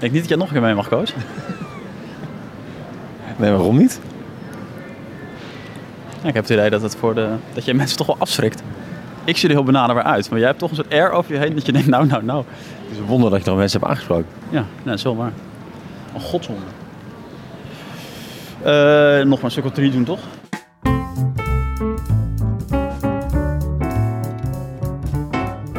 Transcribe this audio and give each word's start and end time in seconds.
Ik 0.00 0.06
denk 0.10 0.12
niet 0.12 0.28
dat 0.28 0.38
jij 0.38 0.38
nog 0.38 0.46
een 0.46 0.52
keer 0.52 0.62
mee 0.62 0.74
mag, 0.74 0.88
coach. 0.88 1.12
Nee, 3.36 3.50
waarom 3.50 3.76
niet? 3.76 4.00
Ja, 6.22 6.28
ik 6.28 6.34
heb 6.34 6.42
het 6.42 6.52
idee 6.52 6.70
dat, 6.70 6.82
het 6.82 6.96
voor 6.96 7.14
de, 7.14 7.28
dat 7.52 7.64
jij 7.64 7.74
mensen 7.74 7.96
toch 7.96 8.06
wel 8.06 8.16
afschrikt. 8.18 8.62
Ik 9.24 9.36
zie 9.36 9.48
er 9.48 9.54
heel 9.54 9.64
benaderbaar 9.64 10.04
uit, 10.04 10.30
maar 10.30 10.38
jij 10.38 10.48
hebt 10.48 10.60
toch 10.60 10.70
een 10.70 10.76
soort 10.76 10.92
air 10.92 11.10
over 11.10 11.32
je 11.32 11.38
heen 11.38 11.54
dat 11.54 11.66
je 11.66 11.72
denkt, 11.72 11.88
nou, 11.88 12.06
nou, 12.06 12.24
nou. 12.24 12.44
Het 12.82 12.90
is 12.90 12.98
een 12.98 13.04
wonder 13.04 13.30
dat 13.30 13.44
je 13.44 13.50
nog 13.50 13.58
mensen 13.58 13.80
hebt 13.80 13.92
aangesproken. 13.92 14.26
Ja, 14.48 14.60
nee, 14.60 14.84
dat 14.84 14.94
is 14.94 15.02
wel 15.02 15.16
waar. 15.16 15.32
Een 16.14 16.20
godswonder. 16.20 16.68
Eh 18.62 19.24
nog 19.26 19.36
maar 19.36 19.44
een 19.44 19.50
stuk 19.50 19.64
of 19.64 19.72
drie 19.72 19.90
doen, 19.90 20.04
toch? 20.04 20.20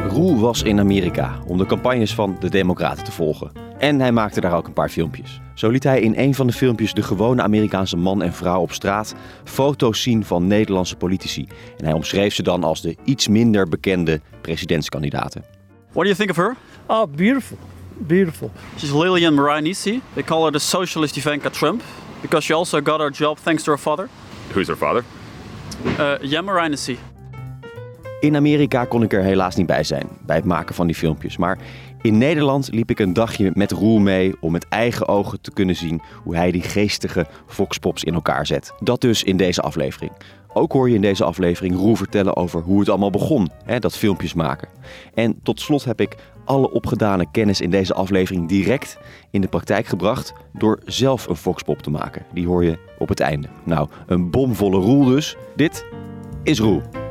Roel 0.08 0.40
was 0.40 0.62
in 0.62 0.80
Amerika 0.80 1.32
om 1.46 1.58
de 1.58 1.66
campagnes 1.66 2.14
van 2.14 2.36
de 2.40 2.50
Democraten 2.50 3.04
te 3.04 3.12
volgen. 3.12 3.71
En 3.82 4.00
hij 4.00 4.12
maakte 4.12 4.40
daar 4.40 4.56
ook 4.56 4.66
een 4.66 4.72
paar 4.72 4.88
filmpjes. 4.88 5.40
Zo 5.54 5.68
liet 5.68 5.84
hij 5.84 6.00
in 6.00 6.14
een 6.16 6.34
van 6.34 6.46
de 6.46 6.52
filmpjes 6.52 6.94
de 6.94 7.02
gewone 7.02 7.42
Amerikaanse 7.42 7.96
man 7.96 8.22
en 8.22 8.32
vrouw 8.32 8.60
op 8.60 8.72
straat 8.72 9.14
foto's 9.44 10.02
zien 10.02 10.24
van 10.24 10.46
Nederlandse 10.46 10.96
politici. 10.96 11.48
En 11.76 11.84
hij 11.84 11.92
omschreef 11.92 12.34
ze 12.34 12.42
dan 12.42 12.64
als 12.64 12.80
de 12.80 12.96
iets 13.04 13.28
minder 13.28 13.68
bekende 13.68 14.20
presidentskandidaten. 14.40 15.44
What 15.92 16.04
do 16.04 16.10
you 16.10 16.14
think 16.14 16.30
of 16.30 16.36
her? 16.36 16.56
Oh, 16.86 17.14
beautiful. 17.16 17.58
Beautiful. 17.96 18.50
She's 18.78 18.92
Lillian 18.92 19.34
Marinisi. 19.34 20.00
They 20.12 20.22
call 20.24 20.42
her 20.42 20.52
the 20.52 20.58
socialist 20.58 21.16
Ivanka 21.16 21.50
Trump 21.50 21.82
because 22.20 22.44
she 22.44 22.54
also 22.54 22.80
got 22.80 23.00
her 23.00 23.10
job 23.10 23.38
thanks 23.38 23.62
to 23.62 23.70
her 23.70 23.80
father. 23.80 24.08
Who's 24.54 24.68
her 24.68 24.76
father? 24.76 25.04
Uh, 25.84 26.42
Marinisi. 26.42 26.98
In 28.22 28.36
Amerika 28.36 28.84
kon 28.84 29.02
ik 29.02 29.12
er 29.12 29.22
helaas 29.22 29.56
niet 29.56 29.66
bij 29.66 29.84
zijn, 29.84 30.08
bij 30.26 30.36
het 30.36 30.44
maken 30.44 30.74
van 30.74 30.86
die 30.86 30.96
filmpjes. 30.96 31.36
Maar 31.36 31.58
in 32.02 32.18
Nederland 32.18 32.68
liep 32.72 32.90
ik 32.90 32.98
een 32.98 33.12
dagje 33.12 33.50
met 33.54 33.72
Roel 33.72 33.98
mee 33.98 34.34
om 34.40 34.52
met 34.52 34.68
eigen 34.68 35.08
ogen 35.08 35.40
te 35.40 35.52
kunnen 35.52 35.76
zien 35.76 36.02
hoe 36.22 36.36
hij 36.36 36.50
die 36.50 36.62
geestige 36.62 37.26
voxpops 37.46 38.04
in 38.04 38.14
elkaar 38.14 38.46
zet. 38.46 38.72
Dat 38.80 39.00
dus 39.00 39.22
in 39.22 39.36
deze 39.36 39.62
aflevering. 39.62 40.12
Ook 40.52 40.72
hoor 40.72 40.88
je 40.88 40.94
in 40.94 41.00
deze 41.00 41.24
aflevering 41.24 41.74
Roel 41.74 41.96
vertellen 41.96 42.36
over 42.36 42.60
hoe 42.60 42.80
het 42.80 42.88
allemaal 42.88 43.10
begon, 43.10 43.50
hè, 43.64 43.78
dat 43.78 43.96
filmpjes 43.96 44.34
maken. 44.34 44.68
En 45.14 45.40
tot 45.42 45.60
slot 45.60 45.84
heb 45.84 46.00
ik 46.00 46.16
alle 46.44 46.70
opgedane 46.70 47.26
kennis 47.30 47.60
in 47.60 47.70
deze 47.70 47.94
aflevering 47.94 48.48
direct 48.48 48.98
in 49.30 49.40
de 49.40 49.48
praktijk 49.48 49.86
gebracht 49.86 50.32
door 50.52 50.80
zelf 50.84 51.26
een 51.26 51.36
foxpop 51.36 51.82
te 51.82 51.90
maken. 51.90 52.22
Die 52.32 52.46
hoor 52.46 52.64
je 52.64 52.78
op 52.98 53.08
het 53.08 53.20
einde. 53.20 53.48
Nou, 53.64 53.88
een 54.06 54.30
bomvolle 54.30 54.80
Roel 54.80 55.04
dus. 55.04 55.36
Dit 55.56 55.84
is 56.42 56.58
Roel. 56.58 57.01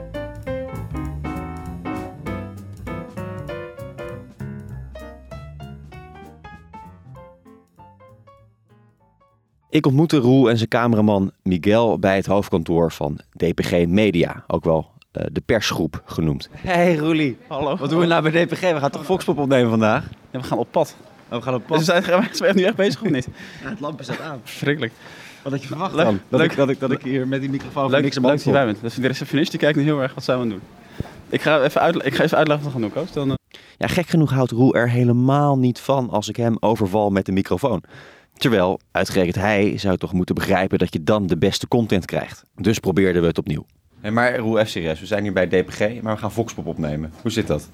Ik 9.72 9.86
ontmoette 9.86 10.18
Roel 10.18 10.50
en 10.50 10.58
zijn 10.58 10.70
cameraman 10.70 11.32
Miguel 11.44 12.00
bij 12.00 12.16
het 12.16 12.26
hoofdkantoor 12.26 12.92
van 12.92 13.20
DPG 13.38 13.86
Media, 13.88 14.44
ook 14.48 14.64
wel 14.64 14.90
eh, 15.12 15.26
de 15.32 15.42
persgroep 15.46 16.02
genoemd. 16.06 16.50
Hey 16.52 16.96
Roelie, 16.96 17.38
Hallo. 17.48 17.76
wat 17.78 17.90
doen 17.90 18.00
we 18.00 18.06
nou 18.06 18.32
bij 18.32 18.46
DPG? 18.46 18.60
We 18.60 18.80
gaan 18.80 18.90
toch 18.92 19.06
Foxpop 19.06 19.38
opnemen 19.38 19.70
vandaag? 19.70 20.10
Ja, 20.32 20.40
we 20.40 20.46
gaan 20.46 20.58
op 20.58 20.68
pad. 20.72 20.96
Oh, 21.30 21.38
we 21.38 21.42
gaan 21.44 21.54
op 21.54 21.68
Dus 21.68 21.78
we 21.78 21.84
zijn, 21.84 22.04
zijn 22.32 22.54
we 22.54 22.60
nu 22.60 22.66
echt 22.66 22.76
bezig 22.76 23.02
of 23.02 23.10
niet? 23.10 23.28
Ja, 23.64 23.70
het 23.70 23.80
lampje 23.80 24.04
staat 24.04 24.22
aan. 24.22 24.40
Verschrikkelijk. 24.44 24.94
Wat 25.44 25.52
had 25.52 25.62
je 25.62 25.68
verwacht 25.68 25.94
Leuk, 25.96 26.06
dan? 26.06 26.20
Dat, 26.30 26.40
leuk. 26.40 26.52
Ik, 26.52 26.58
dat, 26.58 26.70
ik, 26.70 26.80
dat 26.80 26.92
ik 26.92 27.02
hier 27.02 27.28
met 27.28 27.42
die 27.42 27.50
microfoon 27.50 27.90
Leuk, 27.90 28.02
niks 28.02 28.16
leuk 28.16 28.26
aan 28.26 28.32
dat 28.32 28.44
je 28.44 28.52
bij 28.52 28.66
bent. 28.66 28.82
Dus 28.82 28.94
de 28.96 29.08
receptionist 29.08 29.52
die 29.52 29.60
kijkt 29.60 29.78
nu 29.78 29.84
heel 29.84 30.02
erg 30.02 30.14
wat 30.14 30.24
zijn 30.24 30.38
we 30.38 30.44
aan 30.44 30.50
doen. 30.50 30.62
Ik 31.30 31.42
ga 31.42 31.62
even, 31.64 31.82
uitle- 31.82 32.04
ik 32.04 32.16
ga 32.16 32.24
even 32.24 32.38
uitleggen 32.38 32.66
wat 32.66 32.74
we 32.74 32.80
gaan 32.80 32.90
doen, 32.94 33.04
coach. 33.04 33.14
Dan, 33.14 33.30
eh, 33.30 33.36
Ja, 33.78 33.88
gek 33.88 34.08
genoeg 34.08 34.32
houdt 34.32 34.52
Roel 34.52 34.76
er 34.76 34.90
helemaal 34.90 35.58
niet 35.58 35.80
van 35.80 36.10
als 36.10 36.30
ik 36.30 36.36
hem 36.36 36.58
overval 36.60 37.10
met 37.10 37.26
de 37.26 37.32
microfoon. 37.32 37.84
Terwijl, 38.42 38.80
uitgerekend 38.92 39.36
hij 39.36 39.78
zou 39.78 39.98
toch 39.98 40.14
moeten 40.14 40.36
begrijpen 40.36 40.80
dat 40.80 40.94
je 40.94 41.04
dan 41.04 41.28
de 41.28 41.38
beste 41.38 41.68
content 41.68 42.06
krijgt. 42.06 42.44
Dus 42.56 42.80
probeerden 42.80 43.22
we 43.22 43.28
het 43.28 43.38
opnieuw. 43.38 43.66
maar 44.12 44.34
even 44.34 44.68
serieus. 44.68 45.00
We 45.00 45.06
zijn 45.06 45.24
hier 45.24 45.34
bij 45.34 45.48
DPG, 45.48 46.02
maar 46.02 46.14
we 46.14 46.20
gaan 46.20 46.32
Foxpop 46.32 46.66
opnemen. 46.66 47.12
Hoe 47.22 47.32
zit 47.32 47.48
dat? 47.48 47.70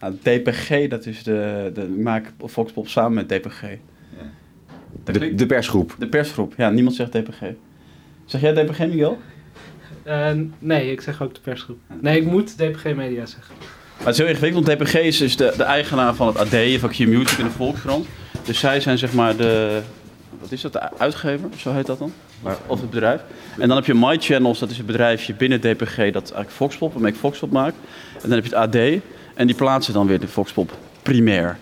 nou, 0.00 0.14
DPG, 0.22 0.88
dat 0.88 1.06
is 1.06 1.22
de, 1.22 1.70
de 1.74 1.82
ik 1.82 2.02
maak 2.02 2.32
Foxpop 2.46 2.88
samen 2.88 3.12
met 3.12 3.28
DPG. 3.28 3.62
Dat 5.04 5.14
De, 5.14 5.34
de 5.34 5.46
persgroep. 5.46 5.94
de 5.98 6.08
persgroep. 6.08 6.54
Ja, 6.56 6.70
niemand 6.70 6.96
zegt 6.96 7.12
DPG. 7.12 7.40
Zeg 8.24 8.40
jij 8.40 8.52
DPG, 8.52 8.78
Miguel? 8.78 9.18
Eh, 10.02 10.30
nee, 10.58 10.92
ik 10.92 11.00
zeg 11.00 11.22
ook 11.22 11.34
de 11.34 11.40
persgroep. 11.40 11.78
Nee, 12.00 12.20
ik 12.20 12.26
moet 12.26 12.58
DPG 12.58 12.84
Media 12.84 13.26
zeggen. 13.26 13.54
Maar 13.96 14.06
het 14.06 14.14
is 14.14 14.18
heel 14.18 14.28
ingewikkeld, 14.28 14.66
want 14.66 14.78
DPG 14.80 14.94
is 14.94 15.18
dus 15.18 15.36
de, 15.36 15.54
de 15.56 15.62
eigenaar 15.62 16.14
van 16.14 16.26
het 16.26 16.36
AD, 16.38 16.80
van 16.80 16.90
Q-Music 16.90 17.38
en 17.38 17.44
de 17.44 17.50
Volkskrant. 17.50 18.06
Dus 18.44 18.58
zij 18.58 18.80
zijn 18.80 18.98
zeg 18.98 19.12
maar 19.12 19.36
de, 19.36 19.80
wat 20.40 20.52
is 20.52 20.60
dat, 20.60 20.72
de 20.72 20.98
uitgever, 20.98 21.48
zo 21.56 21.72
heet 21.72 21.86
dat 21.86 21.98
dan? 21.98 22.12
Of, 22.42 22.60
of 22.66 22.80
het 22.80 22.90
bedrijf. 22.90 23.20
En 23.58 23.68
dan 23.68 23.76
heb 23.76 23.86
je 23.86 23.94
My 23.94 24.18
Channels, 24.20 24.58
dat 24.58 24.70
is 24.70 24.76
het 24.76 24.86
bedrijfje 24.86 25.34
binnen 25.34 25.60
DPG 25.60 25.96
dat 25.96 26.14
eigenlijk 26.14 26.50
Foxpop, 26.50 26.92
waarmee 26.92 27.12
ik 27.12 27.18
Foxpop 27.18 27.50
maak. 27.50 27.74
En 28.14 28.28
dan 28.28 28.30
heb 28.30 28.44
je 28.44 28.56
het 28.56 28.74
AD 28.74 29.02
en 29.34 29.46
die 29.46 29.56
plaatsen 29.56 29.92
dan 29.92 30.06
weer 30.06 30.20
de 30.20 30.28
Foxpop 30.28 30.76
primair. 31.02 31.58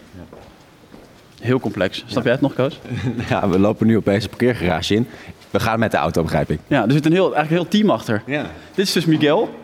Heel 1.40 1.60
complex. 1.60 2.04
Snap 2.06 2.22
jij 2.22 2.32
het 2.32 2.40
nog, 2.40 2.54
Koos? 2.54 2.78
Ja, 3.28 3.48
we 3.48 3.58
lopen 3.58 3.86
nu 3.86 3.96
op 3.96 4.04
deze 4.04 4.28
parkeergarage 4.28 4.94
in. 4.94 5.06
We 5.50 5.60
gaan 5.60 5.78
met 5.78 5.90
de 5.90 5.96
auto, 5.96 6.22
begrijp 6.22 6.50
ik. 6.50 6.60
Ja, 6.66 6.84
er 6.84 6.92
zit 6.92 7.06
een 7.06 7.12
heel, 7.12 7.34
eigenlijk 7.34 7.50
een 7.50 7.56
heel 7.56 7.80
team 7.80 7.90
achter. 7.90 8.22
Ja. 8.26 8.46
Dit 8.74 8.86
is 8.86 8.92
dus 8.92 9.04
Miguel. 9.04 9.54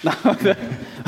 Nou, 0.00 0.16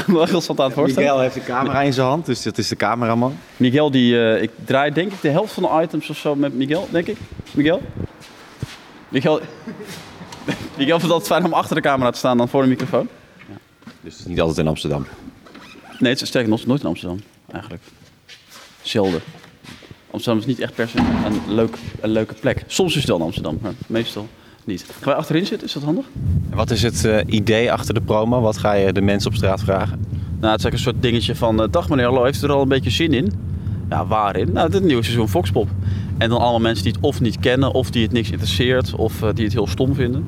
wel 0.07 0.25
heel 0.25 0.41
stand 0.41 0.59
aan 0.61 0.65
het 0.67 0.75
voorstellen. 0.75 1.09
Miguel 1.09 1.21
heeft 1.21 1.35
de 1.35 1.53
camera 1.53 1.83
in 1.83 1.93
zijn 1.93 2.07
hand, 2.07 2.27
dus 2.27 2.43
dat 2.43 2.59
is 2.59 2.69
de 2.69 2.77
cameraman. 2.77 3.37
Miguel, 3.57 3.91
die, 3.91 4.21
eh, 4.21 4.43
ik 4.43 4.51
draai 4.65 4.93
denk 4.93 5.13
ik 5.13 5.21
de 5.21 5.29
helft 5.29 5.53
van 5.53 5.63
de 5.63 5.83
items 5.83 6.11
of 6.11 6.17
zo 6.17 6.35
met 6.35 6.55
Miguel, 6.55 6.89
denk 6.91 7.07
ik. 7.07 7.17
Miguel? 7.53 7.83
Miguel, 9.09 9.41
Miguel 10.79 10.99
vindt 10.99 11.03
het 11.03 11.11
altijd 11.11 11.27
fijn 11.27 11.45
om 11.45 11.53
achter 11.53 11.77
de 11.77 11.83
camera 11.83 12.11
te 12.11 12.19
staan 12.19 12.37
dan 12.37 12.49
voor 12.49 12.63
de 12.63 12.69
microfoon. 12.69 13.09
Dus 14.01 14.13
het 14.13 14.21
is 14.21 14.27
niet 14.27 14.41
altijd 14.41 14.59
in 14.59 14.69
Amsterdam. 14.69 15.07
Nee, 15.99 16.13
het 16.13 16.21
is 16.21 16.29
sterker 16.29 16.51
nog, 16.51 16.67
nooit 16.67 16.81
in 16.81 16.87
Amsterdam, 16.87 17.21
eigenlijk. 17.53 17.83
Zelden. 18.83 19.21
Amsterdam 20.11 20.41
is 20.41 20.47
niet 20.47 20.61
echt 20.61 20.75
per 20.75 20.89
se 20.89 20.99
een, 20.99 21.55
leuk, 21.55 21.77
een 22.01 22.11
leuke 22.11 22.35
plek. 22.35 22.65
Soms 22.67 22.93
is 22.93 22.99
het 23.01 23.09
wel 23.09 23.17
in 23.19 23.25
Amsterdam, 23.25 23.59
maar 23.63 23.73
meestal 23.87 24.29
niet. 24.69 24.83
Gaan 24.83 25.05
wij 25.05 25.15
achterin 25.15 25.47
zitten? 25.47 25.67
Is 25.67 25.73
dat 25.73 25.83
handig? 25.83 26.05
En 26.51 26.57
wat 26.57 26.71
is 26.71 26.83
het 26.83 27.05
eh, 27.05 27.19
idee 27.27 27.73
achter 27.73 27.95
de 27.95 28.01
promo? 28.01 28.41
Wat 28.41 28.59
ga 28.59 28.73
je 28.73 28.93
de 28.93 29.01
mensen 29.01 29.31
op 29.31 29.37
straat 29.37 29.61
vragen? 29.61 29.99
Nou, 30.41 30.53
het 30.53 30.59
is 30.59 30.65
eigenlijk 30.65 30.75
een 30.75 30.79
soort 30.79 31.03
dingetje 31.03 31.35
van... 31.35 31.63
eh, 31.63 31.69
dag 31.71 31.89
meneer, 31.89 32.05
hallo, 32.05 32.25
heeft 32.25 32.43
u 32.43 32.47
er 32.47 32.53
al 32.53 32.63
een 32.63 32.69
beetje 32.69 32.91
zin 32.91 33.13
in? 33.13 33.33
Ja, 33.89 34.07
waarin? 34.07 34.53
Nou, 34.53 34.71
dit 34.71 34.83
nieuwe 34.83 35.03
seizoen 35.03 35.29
Foxpop. 35.29 35.69
En 36.19 36.29
dan 36.29 36.39
allemaal 36.39 36.61
mensen 36.61 36.85
die 36.85 36.93
het 36.93 37.03
of 37.03 37.21
niet 37.21 37.39
kennen... 37.39 37.73
of 37.73 37.91
die 37.91 38.03
het 38.03 38.13
niks 38.13 38.31
interesseert... 38.31 38.95
of 38.95 39.23
eh, 39.23 39.29
die 39.35 39.45
het 39.45 39.53
heel 39.53 39.67
stom 39.67 39.95
vinden. 39.95 40.27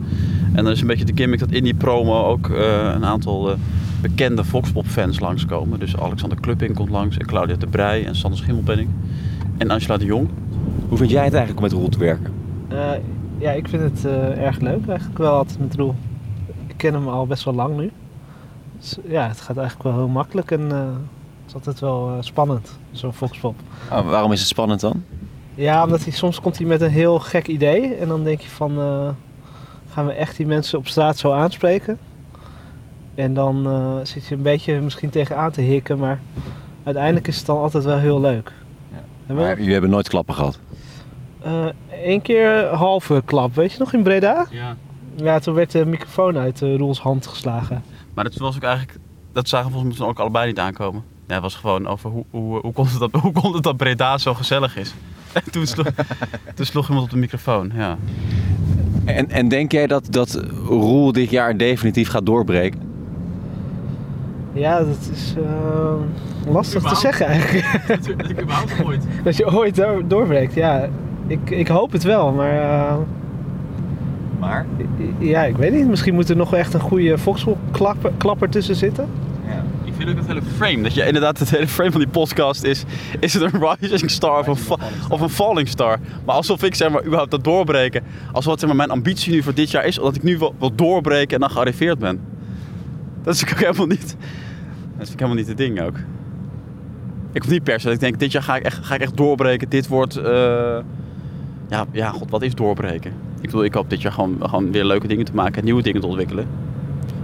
En 0.52 0.64
dan 0.64 0.72
is 0.72 0.80
een 0.80 0.86
beetje 0.86 1.04
de 1.04 1.12
gimmick 1.14 1.38
dat 1.38 1.50
in 1.50 1.64
die 1.64 1.74
promo 1.74 2.24
ook 2.24 2.50
eh, 2.50 2.92
een 2.94 3.04
aantal... 3.04 3.50
eh, 3.50 3.56
bekende 4.00 4.44
Foxpop-fans 4.44 5.20
langskomen. 5.20 5.78
Dus 5.78 5.96
Alexander 5.96 6.40
Klupping 6.40 6.74
komt 6.74 6.90
langs... 6.90 7.16
en 7.16 7.26
Claudia 7.26 7.56
de 7.56 7.66
Brij 7.66 8.06
en 8.06 8.14
Sander 8.16 8.38
Schimmelpenning. 8.38 8.88
En 9.58 9.70
Angela 9.70 9.96
de 9.96 10.04
Jong. 10.04 10.28
Hoe 10.88 10.98
vind 10.98 11.10
jij 11.10 11.24
het 11.24 11.34
eigenlijk 11.34 11.64
om 11.64 11.70
met 11.70 11.80
Roel 11.80 11.88
te 11.88 11.98
werken? 11.98 12.32
Ja, 13.40 13.50
ik 13.50 13.68
vind 13.68 13.82
het 13.82 14.04
eh, 14.04 14.44
erg 14.46 14.58
leuk 14.58 14.86
eigenlijk 14.88 15.18
wel 15.18 15.32
altijd 15.34 15.58
met 15.58 15.74
Roel. 15.74 15.94
Ik 16.66 16.74
ken 16.76 16.94
hem 16.94 17.08
al 17.08 17.26
best 17.26 17.44
wel 17.44 17.54
lang 17.54 17.76
nu. 17.76 17.90
Dus, 18.78 18.96
ja, 19.08 19.28
het 19.28 19.40
gaat 19.40 19.56
eigenlijk 19.56 19.88
wel 19.88 19.96
heel 19.98 20.08
makkelijk 20.08 20.50
en 20.50 20.72
eh, 20.72 20.78
het 20.78 21.46
is 21.46 21.54
altijd 21.54 21.80
wel 21.80 22.08
eh, 22.10 22.22
spannend, 22.22 22.78
zo'n 22.92 23.12
Foxpop. 23.12 23.54
Oh, 23.92 24.08
waarom 24.10 24.32
is 24.32 24.38
het 24.38 24.48
spannend 24.48 24.80
dan? 24.80 25.02
Ja, 25.54 25.84
omdat 25.84 26.02
hij 26.02 26.12
soms 26.12 26.40
komt 26.40 26.58
hij 26.58 26.66
met 26.66 26.80
een 26.80 26.90
heel 26.90 27.18
gek 27.18 27.46
idee 27.48 27.94
en 27.94 28.08
dan 28.08 28.24
denk 28.24 28.40
je 28.40 28.48
van, 28.48 28.72
gaan 29.92 30.06
we 30.06 30.12
echt 30.12 30.36
die 30.36 30.46
mensen 30.46 30.78
op 30.78 30.86
straat 30.86 31.18
zo 31.18 31.32
aanspreken? 31.32 31.98
En 33.14 33.34
dan 33.34 33.68
zit 34.02 34.26
je 34.26 34.34
een 34.34 34.42
beetje 34.42 34.80
misschien 34.80 35.10
tegenaan 35.10 35.50
te 35.50 35.60
hikken, 35.60 35.98
maar 35.98 36.20
uiteindelijk 36.84 37.26
is 37.28 37.36
het 37.36 37.46
dan 37.46 37.56
altijd 37.58 37.84
wel 37.84 37.98
heel 37.98 38.20
leuk. 38.20 38.52
We- 39.26 39.34
Maar 39.34 39.56
jullie 39.58 39.72
hebben 39.72 39.90
nooit 39.90 40.08
klappen 40.08 40.34
gehad. 40.34 40.58
Eén 41.42 41.74
Eh, 42.16 42.22
keer 42.22 42.64
halve 42.66 43.22
klap, 43.24 43.54
weet 43.54 43.72
je 43.72 43.78
nog, 43.78 43.92
in 43.92 44.02
Breda? 44.02 44.46
Ja. 44.50 44.76
Ja, 45.14 45.38
toen 45.38 45.54
werd 45.54 45.70
de 45.70 45.86
microfoon 45.86 46.38
uit 46.38 46.60
uh, 46.60 46.76
Roels 46.76 47.00
hand 47.00 47.26
geslagen. 47.26 47.82
Maar 48.14 48.24
dat 48.24 48.34
was 48.34 48.56
ook 48.56 48.62
eigenlijk... 48.62 48.98
Dat 49.32 49.48
zagen 49.48 49.70
volgens 49.70 49.98
mij 49.98 50.08
ook 50.08 50.18
allebei 50.18 50.46
niet 50.46 50.58
aankomen. 50.58 51.02
Ja, 51.26 51.34
het 51.34 51.42
was 51.42 51.54
gewoon 51.54 51.86
over 51.86 52.10
hoe, 52.10 52.24
hoe, 52.30 52.60
hoe, 52.60 52.72
komt 52.72 52.90
het 52.90 53.00
dat, 53.00 53.10
hoe 53.22 53.32
komt 53.32 53.54
het 53.54 53.62
dat 53.62 53.76
Breda 53.76 54.18
zo 54.18 54.34
gezellig 54.34 54.76
is. 54.76 54.94
En 55.32 55.50
toen 55.50 55.66
sloeg, 55.66 55.86
toen 56.54 56.66
sloeg 56.66 56.88
iemand 56.88 57.06
op 57.06 57.12
de 57.12 57.16
microfoon, 57.18 57.70
ja. 57.74 57.98
En, 59.04 59.30
en 59.30 59.48
denk 59.48 59.72
jij 59.72 59.86
dat, 59.86 60.06
dat 60.12 60.42
Roel 60.66 61.12
dit 61.12 61.30
jaar 61.30 61.56
definitief 61.56 62.08
gaat 62.08 62.26
doorbreken? 62.26 62.80
Ja, 64.52 64.78
dat 64.78 65.10
is 65.12 65.34
eh, 65.36 66.52
lastig 66.52 66.82
te 66.82 66.94
zeggen 66.94 67.26
eigenlijk. 67.26 67.88
Dat 67.88 68.30
ik 68.30 68.40
überhaupt 68.40 68.84
ooit. 68.84 69.04
dat 69.24 69.36
je 69.36 69.56
ooit 69.56 69.76
door, 69.76 70.08
doorbreekt, 70.08 70.54
ja. 70.54 70.88
Ik, 71.30 71.50
ik 71.50 71.68
hoop 71.68 71.92
het 71.92 72.02
wel, 72.02 72.32
maar 72.32 72.60
eh, 72.60 72.96
Maar? 74.38 74.66
ja, 75.18 75.42
ik 75.44 75.56
weet 75.56 75.72
niet. 75.72 75.88
Misschien 75.88 76.14
moet 76.14 76.28
er 76.28 76.36
nog 76.36 76.54
echt 76.54 76.74
een 76.74 76.80
goede 76.80 77.18
Foxhol 77.18 77.56
klapper, 77.70 78.12
klapper 78.16 78.48
tussen 78.50 78.74
zitten. 78.76 79.06
Ja. 79.46 79.64
Ik 79.84 79.92
vind 79.96 80.10
ook 80.10 80.16
het 80.16 80.26
hele 80.26 80.42
frame. 80.56 80.82
Dat 80.82 80.94
je 80.94 81.06
inderdaad 81.06 81.38
het 81.38 81.50
hele 81.50 81.68
frame 81.68 81.90
van 81.90 82.00
die 82.00 82.10
podcast 82.10 82.62
is. 82.62 82.84
Is 83.20 83.34
het 83.34 83.42
een 83.42 83.62
rising 83.80 84.10
star 84.10 84.38
of 84.38 84.46
een, 84.46 84.56
fa- 84.56 84.78
of 85.08 85.20
een 85.20 85.28
falling 85.28 85.68
star? 85.68 85.98
Maar 86.24 86.34
alsof 86.34 86.62
ik 86.62 86.74
zeg 86.74 86.90
maar 86.90 87.02
überhaupt 87.04 87.30
dat 87.30 87.44
doorbreken. 87.44 88.02
Alsof 88.32 88.50
het 88.50 88.60
zeg 88.60 88.68
maar, 88.68 88.78
mijn 88.78 88.90
ambitie 88.90 89.32
nu 89.32 89.42
voor 89.42 89.54
dit 89.54 89.70
jaar 89.70 89.84
is. 89.84 89.94
Dat 89.94 90.16
ik 90.16 90.22
nu 90.22 90.38
wil, 90.38 90.54
wil 90.58 90.74
doorbreken 90.74 91.34
en 91.34 91.40
dan 91.40 91.50
gearriveerd 91.50 91.98
ben. 91.98 92.20
Dat 93.22 93.34
is 93.34 93.42
ook 93.42 93.58
helemaal 93.60 93.86
niet. 93.86 94.16
Dat 94.96 95.08
vind 95.08 95.12
ik 95.12 95.18
helemaal 95.18 95.36
niet 95.38 95.48
het 95.48 95.56
ding 95.56 95.80
ook. 95.82 95.96
Ik 97.32 97.42
hoef 97.42 97.50
niet 97.50 97.62
per 97.64 97.80
se. 97.80 97.84
dat 97.86 97.94
Ik 97.94 98.00
denk, 98.00 98.18
dit 98.18 98.32
jaar 98.32 98.42
ga 98.42 98.56
ik 98.56 98.62
echt, 98.62 98.84
ga 98.84 98.94
ik 98.94 99.00
echt 99.00 99.16
doorbreken. 99.16 99.68
Dit 99.68 99.88
wordt. 99.88 100.16
eh, 100.16 100.78
ja, 101.70 101.86
ja, 101.92 102.10
god, 102.10 102.30
wat 102.30 102.42
is 102.42 102.54
doorbreken? 102.54 103.10
Ik 103.34 103.46
bedoel, 103.46 103.64
ik 103.64 103.74
hoop 103.74 103.90
dit 103.90 104.02
jaar 104.02 104.12
gewoon, 104.12 104.36
gewoon 104.40 104.72
weer 104.72 104.84
leuke 104.84 105.06
dingen 105.06 105.24
te 105.24 105.34
maken 105.34 105.58
en 105.58 105.64
nieuwe 105.64 105.82
dingen 105.82 106.00
te 106.00 106.06
ontwikkelen. 106.06 106.46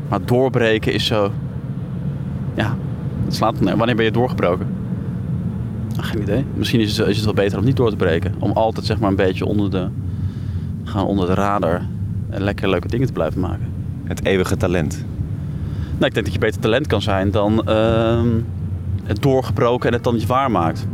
Maar 0.09 0.25
doorbreken 0.25 0.93
is 0.93 1.07
zo. 1.07 1.33
Ja, 2.55 2.77
het 3.25 3.35
slaat 3.35 3.61
nee, 3.61 3.77
Wanneer 3.77 3.97
ben 3.97 4.05
je 4.05 4.11
doorgebroken? 4.11 4.67
Nou, 5.95 6.03
geen 6.03 6.23
idee. 6.23 6.45
Misschien 6.55 6.81
is 6.81 6.97
het, 6.97 7.09
is 7.09 7.17
het 7.17 7.25
wel 7.25 7.35
beter 7.35 7.59
om 7.59 7.65
niet 7.65 7.77
door 7.77 7.91
te 7.91 7.97
breken. 7.97 8.35
Om 8.39 8.53
altijd 8.53 8.87
zeg 8.87 8.99
maar 8.99 9.11
een 9.11 9.17
beetje 9.17 9.47
onder 9.47 9.71
de, 9.71 9.89
gaan 10.85 11.07
onder 11.07 11.27
de 11.27 11.35
radar 11.35 11.83
en 12.31 12.43
lekker 12.43 12.69
leuke 12.69 12.89
dingen 12.89 13.07
te 13.07 13.13
blijven 13.13 13.41
maken. 13.41 13.67
Het 14.05 14.25
eeuwige 14.25 14.57
talent. 14.57 15.05
Nou, 15.93 16.07
ik 16.07 16.15
denk 16.15 16.25
dat 16.25 16.33
je 16.33 16.39
beter 16.41 16.61
talent 16.61 16.87
kan 16.87 17.03
zijn 17.03 17.31
dan 17.31 17.67
ehm, 17.67 18.29
het 19.05 19.23
doorgebroken 19.23 19.89
en 19.89 19.95
het 19.95 20.05
dan 20.05 20.15
niet 20.15 20.27
waarmaakt. 20.27 20.87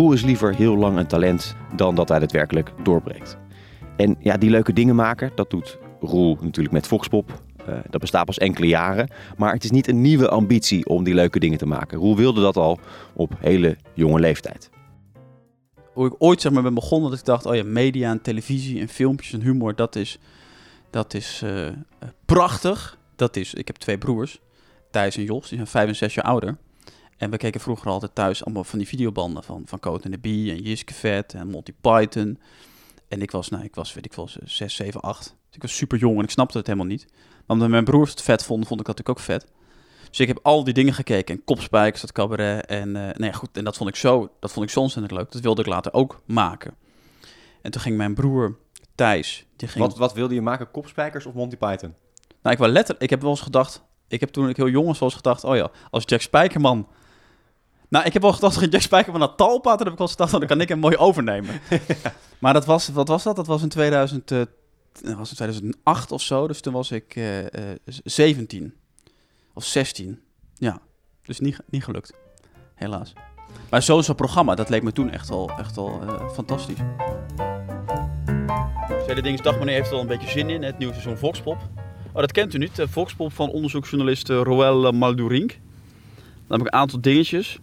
Roel 0.00 0.12
is 0.12 0.22
liever 0.22 0.54
heel 0.54 0.76
lang 0.76 0.96
een 0.96 1.06
talent 1.06 1.56
dan 1.76 1.94
dat 1.94 2.08
hij 2.08 2.18
daadwerkelijk 2.18 2.72
doorbreekt. 2.82 3.38
En 3.96 4.16
ja, 4.20 4.36
die 4.36 4.50
leuke 4.50 4.72
dingen 4.72 4.94
maken, 4.94 5.32
dat 5.34 5.50
doet 5.50 5.78
Roel 6.00 6.38
natuurlijk 6.40 6.74
met 6.74 6.86
Foxpop. 6.86 7.42
Eh, 7.66 7.74
dat 7.90 8.00
bestaat 8.00 8.24
pas 8.24 8.38
enkele 8.38 8.66
jaren. 8.66 9.10
Maar 9.36 9.52
het 9.52 9.64
is 9.64 9.70
niet 9.70 9.88
een 9.88 10.00
nieuwe 10.00 10.28
ambitie 10.28 10.86
om 10.86 11.04
die 11.04 11.14
leuke 11.14 11.38
dingen 11.38 11.58
te 11.58 11.66
maken. 11.66 11.98
Roel 11.98 12.16
wilde 12.16 12.40
dat 12.40 12.56
al 12.56 12.78
op 13.12 13.32
hele 13.38 13.76
jonge 13.94 14.20
leeftijd. 14.20 14.70
hoe 15.92 16.06
ik 16.06 16.14
ooit 16.18 16.40
zeg 16.40 16.52
maar 16.52 16.62
ben 16.62 16.74
begonnen, 16.74 17.10
dat 17.10 17.18
ik 17.18 17.24
dacht, 17.24 17.46
oh 17.46 17.54
ja, 17.54 17.64
media 17.64 18.10
en 18.10 18.22
televisie 18.22 18.80
en 18.80 18.88
filmpjes 18.88 19.32
en 19.32 19.42
humor, 19.42 19.74
dat 19.74 19.96
is, 19.96 20.18
dat 20.90 21.14
is 21.14 21.40
eh, 21.44 21.66
eh, 21.66 21.74
prachtig. 22.24 22.98
Dat 23.16 23.36
is, 23.36 23.54
ik 23.54 23.66
heb 23.66 23.76
twee 23.76 23.98
broers, 23.98 24.40
Thijs 24.90 25.16
en 25.16 25.24
Jos, 25.24 25.48
die 25.48 25.56
zijn 25.56 25.66
vijf 25.66 25.88
en 25.88 25.96
zes 25.96 26.14
jaar 26.14 26.24
ouder. 26.24 26.56
En 27.20 27.30
we 27.30 27.36
keken 27.36 27.60
vroeger 27.60 27.90
altijd 27.90 28.14
thuis 28.14 28.44
allemaal 28.44 28.64
van 28.64 28.78
die 28.78 28.88
videobanden 28.88 29.42
van, 29.42 29.62
van 29.66 29.80
Coat 29.80 30.04
en 30.04 30.10
de 30.10 30.18
Bee 30.18 30.50
en 30.50 30.62
Jiske 30.62 30.94
Vet 30.94 31.34
en 31.34 31.48
Monty 31.48 31.72
Python. 31.80 32.38
En 33.08 33.22
ik 33.22 33.30
was, 33.30 33.48
nou, 33.48 33.64
ik 33.64 33.74
was, 33.74 33.94
weet 33.94 34.04
ik 34.04 34.12
wel, 34.12 34.28
zes, 34.44 34.74
zeven, 34.74 35.00
acht. 35.00 35.24
Dus 35.46 35.56
ik 35.56 35.62
was 35.62 35.76
super 35.76 35.98
jong 35.98 36.16
en 36.18 36.24
ik 36.24 36.30
snapte 36.30 36.58
het 36.58 36.66
helemaal 36.66 36.88
niet. 36.88 37.06
Maar 37.10 37.44
omdat 37.46 37.68
mijn 37.68 37.84
broers 37.84 38.10
het 38.10 38.22
vet 38.22 38.44
vonden, 38.44 38.66
vond 38.66 38.80
ik 38.80 38.86
dat 38.86 38.96
natuurlijk 38.96 39.18
ook 39.18 39.40
vet. 39.40 39.52
Dus 40.08 40.20
ik 40.20 40.28
heb 40.28 40.38
al 40.42 40.64
die 40.64 40.74
dingen 40.74 40.94
gekeken. 40.94 41.34
En 41.34 41.44
Kopspijkers, 41.44 42.00
dat 42.00 42.12
cabaret. 42.12 42.66
En, 42.66 42.92
nou 42.92 43.24
ja, 43.24 43.32
goed, 43.32 43.56
en 43.56 43.64
dat 43.64 43.76
vond 43.76 43.88
ik 43.88 43.96
zo, 43.96 44.30
dat 44.40 44.52
vond 44.52 44.66
ik 44.66 44.72
zo 44.72 44.80
ontzettend 44.80 45.18
leuk. 45.18 45.32
Dat 45.32 45.42
wilde 45.42 45.60
ik 45.60 45.68
later 45.68 45.92
ook 45.92 46.22
maken. 46.24 46.74
En 47.62 47.70
toen 47.70 47.80
ging 47.80 47.96
mijn 47.96 48.14
broer 48.14 48.56
Thijs, 48.94 49.46
die 49.56 49.68
ging... 49.68 49.84
Wat, 49.84 49.96
wat 49.98 50.12
wilde 50.14 50.34
je 50.34 50.42
maken? 50.42 50.70
Kopspijkers 50.70 51.26
of 51.26 51.34
Monty 51.34 51.56
Python? 51.56 51.94
Nou, 52.42 52.54
ik 52.54 52.58
was 52.58 52.70
letterlijk, 52.70 53.02
ik 53.02 53.10
heb 53.10 53.20
wel 53.20 53.30
eens 53.30 53.40
gedacht, 53.40 53.82
ik 54.08 54.20
heb 54.20 54.28
toen 54.28 54.48
ik 54.48 54.56
heel 54.56 54.68
jong 54.68 54.86
was, 54.86 54.98
wel 54.98 55.08
eens 55.08 55.16
gedacht, 55.16 55.44
oh 55.44 55.56
ja, 55.56 55.70
als 55.90 56.02
Jack 56.06 56.20
Spijkerman... 56.20 56.88
Nou, 57.90 58.04
ik 58.04 58.12
heb 58.12 58.22
wel 58.22 58.32
gedacht, 58.32 58.72
Jack 58.72 58.80
Spijkerman 58.80 59.20
naar 59.20 59.34
Talpa, 59.34 59.76
toen 59.76 59.86
heb 59.86 59.94
ik 59.94 60.00
eens 60.00 60.10
gedacht, 60.10 60.32
oh, 60.32 60.38
dan 60.38 60.48
kan 60.48 60.60
ik 60.60 60.68
hem 60.68 60.78
mooi 60.78 60.96
overnemen. 60.96 61.60
Maar 62.38 62.52
dat 62.52 62.64
was, 62.64 62.88
wat 62.88 63.08
was 63.08 63.22
dat? 63.22 63.36
Dat 63.36 63.46
was 63.46 63.62
in 63.62 63.68
2000, 63.68 64.30
eh, 64.30 64.38
dat 65.02 65.16
was 65.16 65.30
in 65.30 65.36
2008 65.36 66.12
of 66.12 66.22
zo, 66.22 66.46
dus 66.46 66.60
toen 66.60 66.72
was 66.72 66.90
ik 66.90 67.16
eh, 67.16 67.70
eh, 67.72 67.78
17 68.04 68.74
of 69.54 69.64
16. 69.64 70.20
Ja, 70.54 70.80
dus 71.22 71.40
niet, 71.40 71.58
niet 71.66 71.84
gelukt, 71.84 72.12
helaas. 72.74 73.12
Maar 73.70 73.82
zo'n 73.82 74.02
zo'n 74.02 74.14
programma, 74.14 74.54
dat 74.54 74.68
leek 74.68 74.82
me 74.82 74.92
toen 74.92 75.10
echt 75.10 75.30
al, 75.30 75.50
echt 75.58 75.76
al 75.76 76.00
eh, 76.02 76.30
fantastisch. 76.30 76.78
Tweede 79.02 79.22
Dingsdag, 79.22 79.58
meneer 79.58 79.74
heeft 79.74 79.86
er 79.86 79.92
wel 79.92 80.00
een 80.00 80.06
beetje 80.06 80.30
zin 80.30 80.50
in, 80.50 80.62
het 80.62 80.78
nieuwe 80.78 80.92
seizoen 80.92 81.18
Voxpop. 81.18 81.58
Oh, 82.12 82.20
dat 82.20 82.32
kent 82.32 82.54
u 82.54 82.58
niet, 82.58 82.78
eh, 82.78 82.86
Voxpop 82.88 83.32
van 83.32 83.50
onderzoeksjournalist 83.50 84.30
eh, 84.30 84.40
Roel 84.42 84.86
eh, 84.86 84.92
Maldurink. 84.92 85.50
Dan 86.46 86.58
heb 86.58 86.60
ik 86.60 86.66
een 86.66 86.80
aantal 86.80 87.00
dingetjes. 87.00 87.58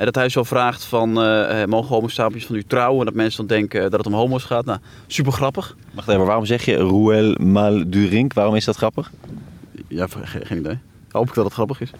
En 0.00 0.06
dat 0.06 0.14
hij 0.14 0.28
zo 0.28 0.42
vraagt 0.42 0.84
van, 0.84 1.22
eh, 1.22 1.64
mogen 1.64 1.94
homosapiens 1.94 2.46
van 2.46 2.56
u 2.56 2.62
trouwen? 2.62 2.98
En 2.98 3.04
dat 3.06 3.14
mensen 3.14 3.46
dan 3.46 3.56
denken 3.56 3.78
eh, 3.84 3.90
dat 3.90 3.98
het 3.98 4.06
om 4.06 4.12
homo's 4.14 4.44
gaat. 4.44 4.64
Nou, 4.64 4.78
super 5.06 5.32
grappig. 5.32 5.76
Wacht 5.94 6.08
even, 6.08 6.26
waarom 6.26 6.44
zeg 6.44 6.64
je 6.64 6.76
Roel 6.76 7.34
Maldurink? 7.34 8.32
Waarom 8.32 8.54
is 8.54 8.64
dat 8.64 8.76
grappig? 8.76 9.10
Ja, 9.88 10.06
ge- 10.06 10.26
geen, 10.26 10.46
geen 10.46 10.58
idee. 10.58 10.78
Hoop 11.10 11.28
ik 11.28 11.34
dat 11.34 11.44
het 11.44 11.52
grappig 11.52 11.80
is. 11.80 11.90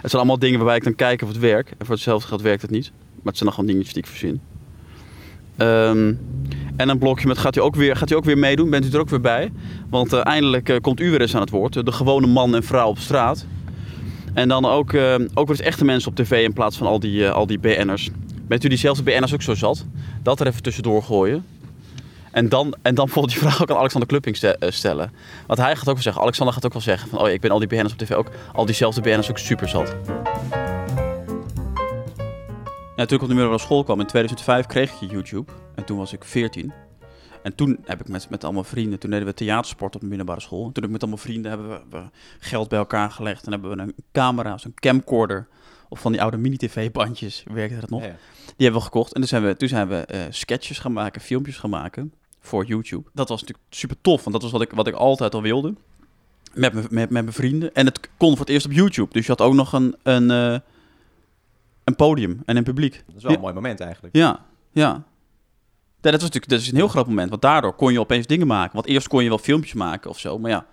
Het 0.00 0.10
zijn 0.10 0.22
allemaal 0.22 0.38
dingen 0.38 0.58
waarbij 0.58 0.76
ik 0.76 0.84
dan 0.84 0.94
kijk 0.94 1.22
of 1.22 1.28
het 1.28 1.38
werkt. 1.38 1.70
En 1.78 1.86
voor 1.86 1.94
hetzelfde 1.94 2.28
geld 2.28 2.42
werkt 2.42 2.62
het 2.62 2.70
niet. 2.70 2.90
Maar 2.90 3.32
het 3.32 3.36
zijn 3.36 3.48
dan 3.48 3.52
gewoon 3.58 3.70
dingetjes 3.70 3.94
die 3.94 4.02
ik 4.02 4.08
verzin. 4.08 4.40
Ehm, 5.56 6.14
en 6.76 6.88
een 6.88 6.98
blokje 6.98 7.26
met 7.26 7.38
gaat 7.38 7.56
u, 7.56 7.60
ook 7.60 7.76
weer, 7.76 7.96
gaat 7.96 8.10
u 8.10 8.14
ook 8.14 8.24
weer 8.24 8.38
meedoen? 8.38 8.70
Bent 8.70 8.84
u 8.84 8.90
er 8.90 9.00
ook 9.00 9.08
weer 9.10 9.20
bij? 9.20 9.52
Want 9.90 10.12
eh, 10.12 10.26
eindelijk 10.26 10.78
komt 10.80 11.00
u 11.00 11.10
weer 11.10 11.20
eens 11.20 11.34
aan 11.34 11.40
het 11.40 11.50
woord. 11.50 11.86
De 11.86 11.92
gewone 11.92 12.26
man 12.26 12.54
en 12.54 12.62
vrouw 12.62 12.88
op 12.88 12.98
straat. 12.98 13.46
En 14.34 14.48
dan 14.48 14.64
ook, 14.64 14.92
eh, 14.92 15.14
ook 15.34 15.48
eens 15.48 15.60
echte 15.60 15.84
mensen 15.84 16.10
op 16.10 16.16
tv 16.16 16.44
in 16.44 16.52
plaats 16.52 16.76
van 16.76 16.86
al 16.86 17.00
die, 17.00 17.26
eh, 17.26 17.32
al 17.32 17.46
die 17.46 17.58
BN'ers. 17.58 18.10
Bent 18.46 18.64
u 18.64 18.68
diezelfde 18.68 19.02
BN'ers 19.02 19.34
ook 19.34 19.42
zo 19.42 19.54
zat? 19.54 19.84
Dat 20.22 20.40
er 20.40 20.46
even 20.46 20.62
tussendoor 20.62 21.02
gooien. 21.02 21.44
En 22.30 22.48
dan, 22.48 22.74
en 22.82 22.94
dan 22.94 23.04
bijvoorbeeld 23.04 23.34
die 23.34 23.42
vraag 23.42 23.62
ook 23.62 23.70
aan 23.70 23.76
Alexander 23.76 24.08
Klupping 24.08 24.36
eh, 24.36 24.70
stellen. 24.70 25.12
Want 25.46 25.58
hij 25.58 25.76
gaat 25.76 25.88
ook 25.88 25.94
wel 25.94 26.02
zeggen, 26.02 26.22
Alexander 26.22 26.54
gaat 26.54 26.64
ook 26.64 26.72
wel 26.72 26.82
zeggen 26.82 27.08
van... 27.08 27.18
oh, 27.18 27.28
ik 27.28 27.40
ben 27.40 27.50
al 27.50 27.58
die 27.58 27.68
BN'ers 27.68 27.92
op 27.92 27.98
tv 27.98 28.12
ook, 28.12 28.30
al 28.52 28.66
diezelfde 28.66 29.00
BN'ers 29.00 29.30
ook 29.30 29.38
super 29.38 29.68
zat. 29.68 29.94
Ja, 32.96 33.06
toen 33.06 33.16
ik 33.16 33.22
op 33.22 33.28
de 33.28 33.34
middelbare 33.34 33.58
school 33.58 33.84
kwam 33.84 34.00
in 34.00 34.06
2005 34.06 34.66
kreeg 34.66 34.92
ik 35.00 35.10
YouTube. 35.10 35.52
En 35.74 35.84
toen 35.84 35.98
was 35.98 36.12
ik 36.12 36.24
14. 36.24 36.72
En 37.42 37.54
toen 37.54 37.78
heb 37.84 38.00
ik 38.00 38.08
met, 38.08 38.30
met 38.30 38.44
allemaal 38.44 38.64
vrienden, 38.64 38.98
toen 38.98 39.10
deden 39.10 39.26
we 39.26 39.34
theatersport 39.34 39.94
op 39.94 40.00
de 40.00 40.06
middelbare 40.06 40.40
school. 40.40 40.58
En 40.66 40.72
toen 40.72 40.82
heb 40.82 40.84
ik 40.84 40.90
met 40.90 41.00
allemaal 41.02 41.18
vrienden 41.18 41.50
hebben 41.50 41.68
we, 41.68 41.80
we 41.90 42.02
geld 42.38 42.68
bij 42.68 42.78
elkaar 42.78 43.10
gelegd. 43.10 43.46
En 43.46 43.52
hebben 43.52 43.76
we 43.76 43.82
een 43.82 43.94
camera, 44.12 44.58
zo'n 44.58 44.74
camcorder. 44.74 45.48
Of 45.88 46.00
van 46.00 46.12
die 46.12 46.22
oude 46.22 46.36
mini-tv-bandjes, 46.36 47.44
werkte 47.52 47.80
dat 47.80 47.90
nog. 47.90 48.00
Ja, 48.00 48.06
ja. 48.06 48.16
Die 48.44 48.54
hebben 48.66 48.80
we 48.80 48.86
gekocht. 48.86 49.12
En 49.12 49.20
toen 49.20 49.28
zijn 49.28 49.42
we, 49.42 49.56
toen 49.56 49.68
zijn 49.68 49.88
we 49.88 49.96
eh, 49.96 50.20
sketches 50.30 50.78
gaan 50.78 50.92
maken, 50.92 51.20
filmpjes 51.20 51.56
gaan 51.56 51.70
maken 51.70 52.12
voor 52.40 52.64
YouTube. 52.64 53.10
Dat 53.12 53.28
was 53.28 53.40
natuurlijk 53.40 53.68
super 53.70 53.96
tof, 54.00 54.20
want 54.20 54.32
dat 54.32 54.42
was 54.42 54.52
wat 54.52 54.62
ik, 54.62 54.72
wat 54.72 54.86
ik 54.86 54.94
altijd 54.94 55.34
al 55.34 55.42
wilde. 55.42 55.74
Met, 56.54 56.72
me- 56.72 56.80
met, 56.80 56.90
met 56.90 57.10
mijn 57.10 57.32
vrienden. 57.32 57.74
En 57.74 57.86
het 57.86 58.00
kon 58.16 58.30
voor 58.30 58.38
het 58.40 58.48
eerst 58.48 58.66
op 58.66 58.72
YouTube. 58.72 59.12
Dus 59.12 59.22
je 59.26 59.30
had 59.32 59.40
ook 59.40 59.54
nog 59.54 59.72
een, 59.72 59.96
een, 60.02 60.30
eh, 60.30 60.58
een 61.84 61.96
podium 61.96 62.42
en 62.44 62.56
een 62.56 62.64
publiek. 62.64 63.02
Dat 63.06 63.16
is 63.16 63.22
wel 63.22 63.32
een 63.34 63.40
mooi 63.40 63.54
moment 63.54 63.80
eigenlijk. 63.80 64.16
Ja, 64.16 64.40
ja. 64.70 65.02
Ja, 66.02 66.10
dat 66.10 66.20
was 66.20 66.30
natuurlijk 66.30 66.48
dat 66.48 66.60
is 66.60 66.68
een 66.68 66.76
heel 66.76 66.88
groot 66.88 67.06
moment. 67.06 67.30
Want 67.30 67.42
daardoor 67.42 67.74
kon 67.74 67.92
je 67.92 68.00
opeens 68.00 68.26
dingen 68.26 68.46
maken. 68.46 68.74
Want 68.74 68.86
eerst 68.86 69.08
kon 69.08 69.22
je 69.22 69.28
wel 69.28 69.38
filmpjes 69.38 69.74
maken 69.74 70.10
of 70.10 70.18
zo. 70.18 70.38
Maar 70.38 70.50
ja, 70.50 70.66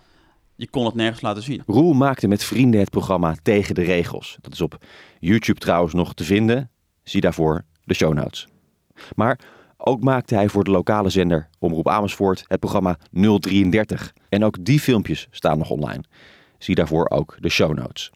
je 0.55 0.69
kon 0.69 0.85
het 0.85 0.95
nergens 0.95 1.21
laten 1.21 1.43
zien. 1.43 1.63
Roel 1.65 1.93
maakte 1.93 2.27
met 2.27 2.43
vrienden 2.43 2.79
het 2.79 2.89
programma 2.89 3.35
Tegen 3.43 3.75
de 3.75 3.81
Regels. 3.81 4.37
Dat 4.41 4.53
is 4.53 4.61
op 4.61 4.77
YouTube 5.19 5.59
trouwens 5.59 5.93
nog 5.93 6.13
te 6.13 6.23
vinden. 6.23 6.69
Zie 7.03 7.21
daarvoor 7.21 7.65
de 7.83 7.93
show 7.93 8.13
notes. 8.13 8.47
Maar 9.15 9.39
ook 9.77 10.03
maakte 10.03 10.35
hij 10.35 10.49
voor 10.49 10.63
de 10.63 10.71
lokale 10.71 11.09
zender 11.09 11.49
Omroep 11.59 11.87
Amersfoort 11.87 12.43
het 12.47 12.59
programma 12.59 12.97
033. 13.39 14.13
En 14.29 14.43
ook 14.43 14.65
die 14.65 14.79
filmpjes 14.79 15.27
staan 15.31 15.57
nog 15.57 15.69
online. 15.69 16.03
Zie 16.57 16.75
daarvoor 16.75 17.09
ook 17.09 17.37
de 17.39 17.49
show 17.49 17.73
notes. 17.73 18.11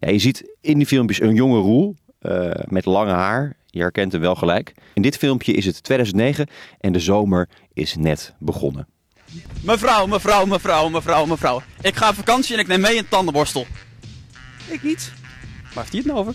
Ja, 0.00 0.10
je 0.10 0.18
ziet 0.18 0.56
in 0.60 0.78
die 0.78 0.86
filmpjes 0.86 1.20
een 1.20 1.34
jonge 1.34 1.58
Roel 1.58 1.94
eh, 2.18 2.50
met 2.64 2.84
lange 2.84 3.12
haar. 3.12 3.56
Je 3.78 3.84
herkent 3.84 4.12
hem 4.12 4.20
wel 4.20 4.34
gelijk. 4.34 4.72
In 4.94 5.02
dit 5.02 5.16
filmpje 5.16 5.52
is 5.52 5.64
het 5.64 5.82
2009 5.82 6.48
en 6.80 6.92
de 6.92 7.00
zomer 7.00 7.48
is 7.72 7.94
net 7.96 8.34
begonnen. 8.38 8.88
Mevrouw, 9.60 10.06
mevrouw, 10.06 10.44
mevrouw, 10.46 10.88
mevrouw, 10.88 11.26
mevrouw. 11.26 11.62
Ik 11.80 11.96
ga 11.96 12.08
op 12.08 12.14
vakantie 12.14 12.54
en 12.54 12.60
ik 12.60 12.66
neem 12.66 12.80
mee 12.80 12.98
een 12.98 13.08
tandenborstel. 13.08 13.66
Ik 14.66 14.82
niet. 14.82 15.12
Waar 15.62 15.72
heeft 15.74 15.88
hij 15.88 15.98
het 15.98 16.06
nou 16.06 16.18
over? 16.18 16.34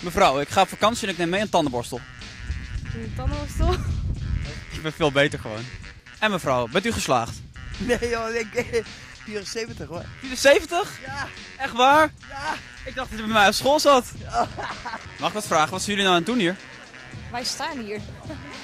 Mevrouw, 0.00 0.40
ik 0.40 0.48
ga 0.48 0.60
op 0.62 0.68
vakantie 0.68 1.06
en 1.06 1.12
ik 1.12 1.18
neem 1.18 1.28
mee 1.28 1.40
een 1.40 1.48
tandenborstel. 1.48 2.00
Een 2.94 3.12
tandenborstel? 3.16 3.72
Ik 4.76 4.82
ben 4.82 4.92
veel 4.92 5.12
beter 5.12 5.38
gewoon. 5.38 5.64
En 6.18 6.30
mevrouw, 6.30 6.66
bent 6.68 6.86
u 6.86 6.92
geslaagd? 6.92 7.42
Nee 7.78 8.08
joh, 8.08 8.34
ik 8.34 8.54
eh, 8.72 8.84
74 9.24 9.88
hoor. 9.88 10.04
74? 10.20 10.98
Ja, 11.06 11.26
Echt 11.58 11.72
waar? 11.72 12.12
ja. 12.28 12.54
Ik 12.84 12.94
dacht 12.94 13.10
dat 13.10 13.18
u 13.18 13.22
bij 13.22 13.32
mij 13.32 13.46
op 13.46 13.52
school 13.54 13.80
zat. 13.80 14.12
Mag 15.20 15.28
ik 15.28 15.34
wat 15.34 15.46
vragen? 15.46 15.70
Wat 15.70 15.82
zijn 15.82 15.96
jullie 15.96 16.10
nou 16.10 16.14
aan 16.16 16.22
het 16.22 16.26
doen 16.26 16.38
hier? 16.38 16.56
Wij 17.32 17.44
staan 17.44 17.78
hier. 17.78 18.00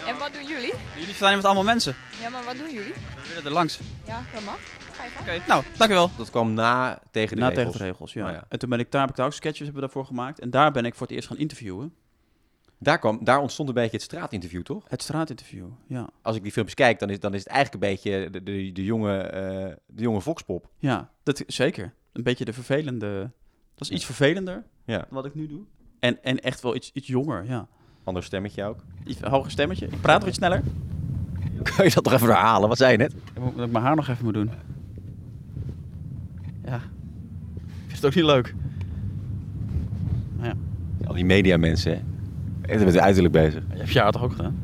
En 0.07 0.19
wat 0.19 0.33
doen 0.33 0.47
jullie? 0.47 0.73
Jullie 0.99 1.15
staan 1.15 1.27
hier 1.29 1.37
met 1.37 1.45
allemaal 1.47 1.65
mensen. 1.65 1.95
Ja, 2.21 2.29
maar 2.29 2.45
wat 2.45 2.57
doen 2.57 2.73
jullie? 2.73 2.93
We 2.93 3.29
willen 3.29 3.45
er 3.45 3.51
langs. 3.53 3.81
Ja, 4.07 4.23
dat 4.33 4.45
mag. 4.45 4.59
Ga 4.93 5.05
je 5.05 5.11
gang. 5.11 5.29
Oké, 5.29 5.47
nou, 5.49 5.65
dankjewel. 5.77 6.11
Dat 6.17 6.31
kwam 6.31 6.53
na 6.55 7.03
Tegen 7.11 7.37
de 7.37 7.43
Na 7.43 7.49
Regels. 7.49 7.67
tegen 7.67 7.79
de 7.79 7.91
regels, 7.91 8.13
ja. 8.13 8.27
Oh 8.27 8.33
ja. 8.33 8.45
En 8.49 8.59
toen 8.59 8.69
ben 8.69 8.79
ik 8.79 8.91
daar, 8.91 9.01
heb 9.01 9.11
ik 9.11 9.17
daar 9.17 9.27
ook 9.27 9.33
sketches 9.33 9.59
hebben 9.59 9.75
we 9.75 9.81
daarvoor 9.81 10.05
gemaakt. 10.05 10.39
En 10.41 10.51
daar 10.51 10.73
ben 10.73 10.85
ik 10.85 10.95
voor 10.95 11.07
het 11.07 11.17
eerst 11.17 11.29
gaan 11.29 11.37
interviewen. 11.39 11.95
Daar, 12.79 12.99
kwam, 12.99 13.25
daar 13.25 13.39
ontstond 13.41 13.69
een 13.69 13.75
beetje 13.75 13.97
het 13.97 14.03
straatinterview, 14.03 14.63
toch? 14.63 14.85
Het 14.89 15.03
straatinterview, 15.03 15.67
ja. 15.87 16.09
Als 16.23 16.37
ik 16.37 16.43
die 16.43 16.53
filmpjes 16.53 16.77
kijk, 16.77 16.99
dan 16.99 17.11
is, 17.11 17.21
dan 17.21 17.35
is 17.35 17.39
het 17.45 17.49
eigenlijk 17.49 17.85
een 17.85 17.91
beetje 17.91 18.31
de, 18.31 18.43
de, 18.43 18.73
de, 18.73 18.85
jonge, 18.85 19.19
eh, 19.19 19.75
de 19.87 20.03
jonge 20.03 20.21
Voxpop. 20.21 20.69
Ja, 20.79 21.11
dat, 21.23 21.43
zeker. 21.47 21.95
een 22.13 22.23
beetje 22.23 22.45
de 22.45 22.53
vervelende... 22.53 23.31
Dat 23.75 23.89
is 23.89 23.95
iets 23.95 24.05
vervelender 24.05 24.65
Ja. 24.85 24.97
dan 24.99 25.07
wat 25.11 25.25
ik 25.25 25.35
nu 25.35 25.47
doe. 25.47 25.61
En, 25.99 26.23
en 26.23 26.41
echt 26.41 26.61
wel 26.61 26.75
iets, 26.75 26.91
iets 26.93 27.07
jonger, 27.07 27.45
ja. 27.45 27.69
Ander 28.09 28.23
stemmetje 28.23 28.65
ook. 28.65 28.77
Iets 29.07 29.21
hoger 29.21 29.51
stemmetje. 29.51 29.87
Ik 29.87 30.01
praat 30.01 30.19
nog 30.19 30.29
iets 30.29 30.37
sneller. 30.39 30.63
Kan 31.77 31.85
je 31.85 31.91
dat 31.95 32.05
nog 32.05 32.13
even 32.13 32.27
herhalen? 32.27 32.69
Wat 32.69 32.79
zei 32.79 32.93
je 32.93 32.99
net? 32.99 33.13
Ik 33.35 33.43
moet- 33.43 33.57
Dat 33.57 33.67
ik 33.67 33.73
mijn 33.73 33.85
haar 33.85 33.97
nog 33.97 34.09
even 34.09 34.25
moet 34.25 34.35
doen. 34.35 34.51
Ja. 36.65 36.75
Ik 36.77 36.81
vind 37.87 37.93
het 37.97 38.05
ook 38.07 38.15
niet 38.15 38.25
leuk. 38.25 38.55
Nou 40.37 40.49
ja. 40.49 40.55
Al 41.07 41.15
die 41.15 41.25
mediamensen, 41.25 41.93
hè. 41.93 41.99
Echt 42.61 42.85
met 42.85 42.95
het 42.95 43.03
uiterlijk 43.03 43.35
bezig. 43.35 43.63
Je 43.73 43.77
hebt 43.79 43.93
je 43.93 44.01
haar 44.01 44.13
toch 44.13 44.23
ook 44.23 44.33
gedaan? 44.33 44.57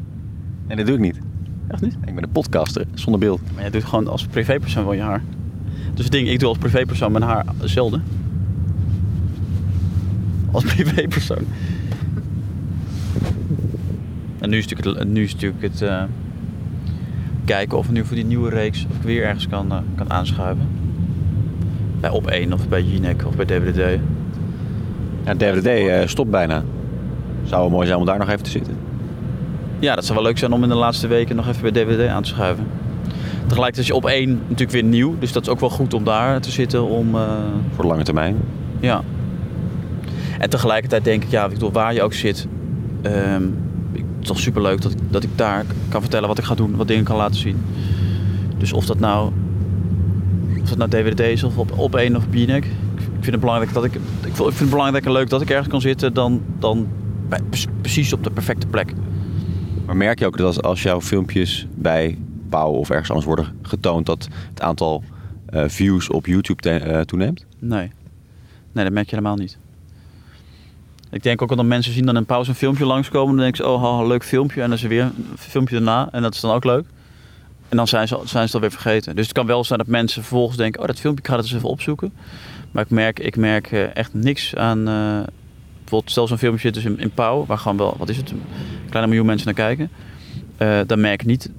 En 0.66 0.76
dat 0.76 0.86
doe 0.86 0.94
ik 0.94 1.00
niet. 1.00 1.18
Echt 1.68 1.82
niet? 1.82 1.96
Ik 2.06 2.14
ben 2.14 2.24
een 2.24 2.30
podcaster, 2.32 2.86
zonder 2.94 3.20
beeld. 3.20 3.40
Maar 3.52 3.62
jij 3.62 3.70
doet 3.70 3.84
gewoon 3.84 4.08
als 4.08 4.26
privépersoon 4.26 4.84
wel 4.84 4.92
je 4.92 5.00
haar. 5.02 5.22
Dus 5.94 6.04
het 6.04 6.12
ding, 6.12 6.28
ik 6.28 6.38
doe 6.38 6.48
als 6.48 6.58
privépersoon 6.58 7.12
mijn 7.12 7.24
haar 7.24 7.44
zelden. 7.62 8.02
Als 10.50 10.64
privépersoon. 10.64 11.44
En 14.44 14.50
nu 14.50 14.58
is 14.58 14.66
natuurlijk 14.68 14.98
het, 14.98 15.08
nu 15.08 15.22
is 15.22 15.32
natuurlijk 15.32 15.62
het 15.62 15.82
eh, 15.82 16.02
kijken 17.44 17.78
of 17.78 17.86
we 17.86 17.92
nu 17.92 18.04
voor 18.04 18.16
die 18.16 18.24
nieuwe 18.24 18.50
reeks 18.50 18.86
of 18.90 18.96
ik 18.96 19.02
weer 19.02 19.24
ergens 19.24 19.48
kan, 19.48 19.70
eh, 19.72 19.78
kan 19.94 20.10
aanschuiven. 20.10 20.66
Bij 22.00 22.10
Op 22.10 22.26
1 22.26 22.52
of 22.52 22.68
bij 22.68 22.82
Jinek 22.82 23.24
of 23.26 23.36
bij 23.36 23.44
DWD. 23.44 23.98
Ja, 25.24 25.34
DVD 25.34 25.66
eh, 25.66 26.06
stopt 26.06 26.30
bijna. 26.30 26.62
Zou 27.44 27.60
wel 27.60 27.70
mooi 27.70 27.86
zijn 27.86 27.98
om 27.98 28.04
daar 28.06 28.18
nog 28.18 28.28
even 28.28 28.42
te 28.42 28.50
zitten. 28.50 28.76
Ja, 29.78 29.94
dat 29.94 30.04
zou 30.04 30.18
wel 30.18 30.26
leuk 30.26 30.38
zijn 30.38 30.52
om 30.52 30.62
in 30.62 30.68
de 30.68 30.74
laatste 30.74 31.06
weken 31.06 31.36
nog 31.36 31.48
even 31.48 31.62
bij 31.62 31.84
DVD 31.84 32.08
aan 32.08 32.22
te 32.22 32.28
schuiven. 32.28 32.66
Tegelijkertijd 33.46 33.78
is 33.78 33.86
je 33.86 33.94
Op 33.94 34.04
1 34.06 34.30
natuurlijk 34.42 34.70
weer 34.70 34.82
nieuw. 34.84 35.16
Dus 35.18 35.32
dat 35.32 35.42
is 35.42 35.48
ook 35.48 35.60
wel 35.60 35.70
goed 35.70 35.94
om 35.94 36.04
daar 36.04 36.40
te 36.40 36.50
zitten 36.50 36.88
om... 36.88 37.10
Voor 37.74 37.82
de 37.84 37.90
lange 37.90 38.02
termijn. 38.04 38.36
Ja. 38.80 39.02
En 40.38 40.50
tegelijkertijd 40.50 41.04
denk 41.04 41.22
ik, 41.24 41.30
ja, 41.30 41.44
ik 41.44 41.50
bedoel, 41.52 41.72
waar 41.72 41.94
je 41.94 42.02
ook 42.02 42.12
zit, 42.12 42.46
ehm, 43.02 43.42
ik- 43.44 43.50
het 43.52 43.63
toch 44.24 44.40
superleuk 44.40 44.80
dat 44.82 44.92
ik, 44.92 44.98
dat 45.10 45.22
ik 45.22 45.30
daar 45.34 45.64
kan 45.88 46.00
vertellen 46.00 46.28
wat 46.28 46.38
ik 46.38 46.44
ga 46.44 46.54
doen, 46.54 46.76
wat 46.76 46.88
dingen 46.88 47.04
kan 47.04 47.16
laten 47.16 47.36
zien. 47.40 47.56
Dus 48.58 48.72
of 48.72 48.86
dat 48.86 48.98
nou, 48.98 49.32
of 50.62 50.68
dat 50.68 50.78
nou 50.78 50.90
DVD 50.90 51.20
is 51.20 51.42
of 51.44 51.58
op, 51.58 51.78
op 51.78 51.94
één 51.94 52.16
of 52.16 52.28
Binek, 52.28 52.64
ik 52.94 53.10
vind 53.20 53.26
het 53.26 53.40
belangrijk 53.40 53.72
dat 53.72 53.84
ik, 53.84 53.94
ik 53.94 54.00
vind 54.20 54.38
ik 54.38 54.44
vind 54.44 54.58
het 54.58 54.70
belangrijk 54.70 55.04
en 55.06 55.12
leuk 55.12 55.28
dat 55.28 55.40
ik 55.42 55.50
ergens 55.50 55.68
kan 55.68 55.80
zitten 55.80 56.14
dan, 56.14 56.42
dan 56.58 56.88
bij- 57.28 57.40
pre- 57.50 57.70
precies 57.80 58.12
op 58.12 58.24
de 58.24 58.30
perfecte 58.30 58.66
plek. 58.66 58.92
Maar 59.86 59.96
merk 59.96 60.18
je 60.18 60.26
ook 60.26 60.36
dat 60.36 60.46
als, 60.46 60.62
als 60.62 60.82
jouw 60.82 61.00
filmpjes 61.00 61.66
bij 61.74 62.18
Pauw 62.48 62.70
of 62.72 62.90
ergens 62.90 63.08
anders 63.08 63.26
worden 63.26 63.46
getoond... 63.62 64.06
dat 64.06 64.28
het 64.50 64.60
aantal 64.60 65.02
eh, 65.46 65.64
views 65.66 66.08
op 66.10 66.26
YouTube 66.26 66.60
te- 66.62 66.70
eh, 66.70 67.00
toeneemt? 67.00 67.46
Nee. 67.58 67.90
Nee, 68.72 68.84
dat 68.84 68.92
merk 68.92 69.10
je 69.10 69.16
helemaal 69.16 69.36
niet. 69.36 69.58
Ik 71.14 71.22
denk 71.22 71.42
ook 71.42 71.56
dat 71.56 71.64
mensen 71.64 71.92
zien 71.92 72.06
dan 72.06 72.16
in 72.16 72.24
pauze 72.24 72.50
een 72.50 72.56
filmpje 72.56 72.84
langskomen. 72.84 73.34
Dan 73.34 73.44
denken 73.44 73.64
ze, 73.64 73.70
oh, 73.70 73.82
haha, 73.82 74.06
leuk 74.06 74.24
filmpje. 74.24 74.60
En 74.60 74.68
dan 74.68 74.76
is 74.76 74.82
er 74.82 74.88
weer 74.88 75.02
een 75.02 75.38
filmpje 75.38 75.74
daarna. 75.74 76.08
En 76.12 76.22
dat 76.22 76.34
is 76.34 76.40
dan 76.40 76.54
ook 76.54 76.64
leuk. 76.64 76.84
En 77.68 77.76
dan 77.76 77.88
zijn 77.88 78.08
ze, 78.08 78.20
zijn 78.24 78.48
ze 78.48 78.54
alweer 78.54 78.70
vergeten. 78.70 79.16
Dus 79.16 79.24
het 79.24 79.34
kan 79.34 79.46
wel 79.46 79.64
zijn 79.64 79.78
dat 79.78 79.88
mensen 79.88 80.22
vervolgens 80.22 80.56
denken... 80.56 80.80
oh, 80.80 80.86
dat 80.86 81.00
filmpje, 81.00 81.22
ik 81.22 81.28
ga 81.28 81.36
het 81.36 81.44
eens 81.44 81.54
even 81.54 81.68
opzoeken. 81.68 82.12
Maar 82.70 82.82
ik 82.82 82.90
merk, 82.90 83.18
ik 83.18 83.36
merk 83.36 83.72
eh, 83.72 83.96
echt 83.96 84.14
niks 84.14 84.54
aan... 84.54 84.78
eh, 84.78 84.94
bijvoorbeeld, 85.78 86.10
stel 86.10 86.26
zo'n 86.26 86.38
filmpje 86.38 86.60
zit 86.60 86.74
dus 86.74 86.84
in, 86.84 86.98
in 86.98 87.10
Pauw... 87.10 87.46
waar 87.46 87.58
gewoon 87.58 87.76
wel, 87.76 87.94
wat 87.98 88.08
is 88.08 88.16
het, 88.16 88.30
een 88.30 88.42
kleine 88.88 89.08
miljoen 89.08 89.26
mensen 89.26 89.46
naar 89.46 89.66
kijken... 89.66 89.90
Eh, 90.56 90.78
dan 90.86 91.00
merk 91.00 91.20
ik 91.20 91.26
niet, 91.26 91.50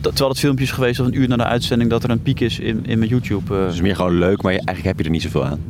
terwijl 0.00 0.28
het 0.28 0.38
filmpje 0.38 0.64
is 0.64 0.70
geweest 0.70 1.00
of 1.00 1.06
een 1.06 1.20
uur 1.20 1.28
na 1.28 1.36
de 1.36 1.44
uitzending... 1.44 1.90
dat 1.90 2.04
er 2.04 2.10
een 2.10 2.22
piek 2.22 2.40
is 2.40 2.58
in, 2.58 2.86
in 2.86 2.98
mijn 2.98 3.10
YouTube. 3.10 3.54
eh, 3.54 3.64
Het 3.64 3.72
is 3.72 3.80
meer 3.80 3.96
gewoon 3.96 4.18
leuk, 4.18 4.42
maar 4.42 4.52
je, 4.52 4.58
eigenlijk 4.58 4.86
heb 4.86 4.98
je 4.98 5.04
er 5.04 5.10
niet 5.10 5.22
zoveel 5.22 5.44
aan. 5.44 5.60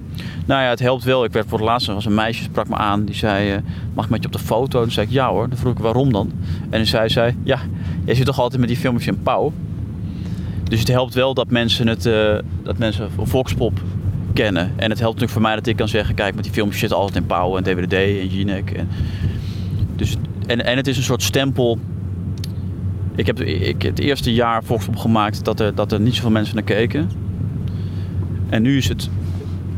nou 0.46 0.62
ja, 0.62 0.68
het 0.68 0.78
helpt 0.78 1.04
wel. 1.04 1.24
Ik 1.24 1.32
werd 1.32 1.48
voor 1.48 1.58
het 1.58 1.66
laatst, 1.66 1.86
was 1.86 2.04
een 2.04 2.14
meisje, 2.14 2.42
sprak 2.42 2.68
me 2.68 2.76
aan. 2.76 3.04
Die 3.04 3.14
zei, 3.14 3.50
eh, 3.50 3.58
mag 3.94 4.04
ik 4.04 4.10
met 4.10 4.20
je 4.20 4.26
op 4.26 4.32
de 4.32 4.38
foto? 4.38 4.82
Toen 4.82 4.90
zei 4.90 5.06
ik, 5.06 5.12
ja 5.12 5.28
hoor. 5.28 5.48
Dan 5.48 5.58
vroeg 5.58 5.72
ik, 5.72 5.78
waarom 5.78 6.12
dan? 6.12 6.32
En 6.62 6.78
toen 6.78 6.86
zei 6.86 7.08
zij, 7.08 7.36
ja, 7.42 7.58
jij 8.04 8.14
zit 8.14 8.26
toch 8.26 8.38
altijd 8.38 8.60
met 8.60 8.68
die 8.68 8.78
filmpjes 8.78 9.06
in 9.06 9.22
pauw? 9.22 9.52
Dus 10.68 10.78
het 10.78 10.88
helpt 10.88 11.14
wel 11.14 11.34
dat 11.34 11.50
mensen 11.50 11.86
het, 11.86 12.02
dat 12.62 12.78
mensen 12.78 13.10
Volkspop 13.22 13.80
kennen. 14.32 14.62
En 14.76 14.90
het 14.90 14.98
helpt 14.98 15.00
natuurlijk 15.20 15.32
voor 15.32 15.42
mij 15.42 15.54
dat 15.54 15.66
ik 15.66 15.76
kan 15.76 15.88
zeggen, 15.88 16.14
kijk, 16.14 16.34
met 16.34 16.44
die 16.44 16.52
filmpjes 16.52 16.80
zitten 16.80 16.98
altijd 16.98 17.16
in 17.16 17.26
pauw 17.26 17.56
en 17.56 17.62
DVD 17.62 17.92
en 17.92 18.26
Jinek. 18.28 18.70
En, 18.70 18.88
dus, 19.96 20.16
en, 20.46 20.64
en 20.64 20.76
het 20.76 20.86
is 20.86 20.96
een 20.96 21.02
soort 21.02 21.22
stempel. 21.22 21.78
Ik 23.16 23.26
heb, 23.26 23.40
ik 23.40 23.82
het 23.82 23.98
eerste 23.98 24.32
jaar 24.32 24.64
Volkspop 24.64 24.96
gemaakt 24.96 25.44
dat 25.44 25.60
er, 25.60 25.74
dat 25.74 25.92
er 25.92 26.00
niet 26.00 26.14
zoveel 26.14 26.30
mensen 26.30 26.54
naar 26.54 26.64
keken. 26.64 27.10
En 28.48 28.62
nu 28.62 28.76
is 28.76 28.88
het 28.88 29.10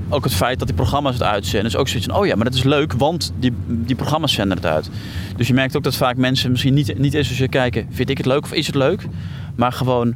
ook 0.09 0.25
het 0.25 0.35
feit 0.35 0.59
dat 0.59 0.69
die 0.69 0.77
programma's 0.77 1.13
het 1.13 1.23
uitzenden. 1.23 1.67
is 1.67 1.77
ook 1.77 1.89
zoiets 1.89 2.07
van, 2.07 2.17
oh 2.17 2.27
ja, 2.27 2.35
maar 2.35 2.45
dat 2.45 2.55
is 2.55 2.63
leuk, 2.63 2.93
want 2.93 3.33
die, 3.39 3.53
die 3.67 3.97
programma's 3.97 4.33
zenden 4.33 4.57
het 4.57 4.67
uit. 4.67 4.91
Dus 5.37 5.47
je 5.47 5.55
merkt 5.55 5.77
ook 5.77 5.83
dat 5.83 5.97
vaak 5.97 6.17
mensen 6.17 6.51
misschien 6.51 6.75
niet, 6.75 6.99
niet 6.99 7.15
eens 7.15 7.29
zozeer 7.29 7.49
kijken, 7.49 7.87
vind 7.91 8.11
ik 8.11 8.17
het 8.17 8.27
leuk 8.27 8.43
of 8.43 8.53
is 8.53 8.67
het 8.67 8.75
leuk? 8.75 9.07
Maar 9.55 9.73
gewoon, 9.73 10.15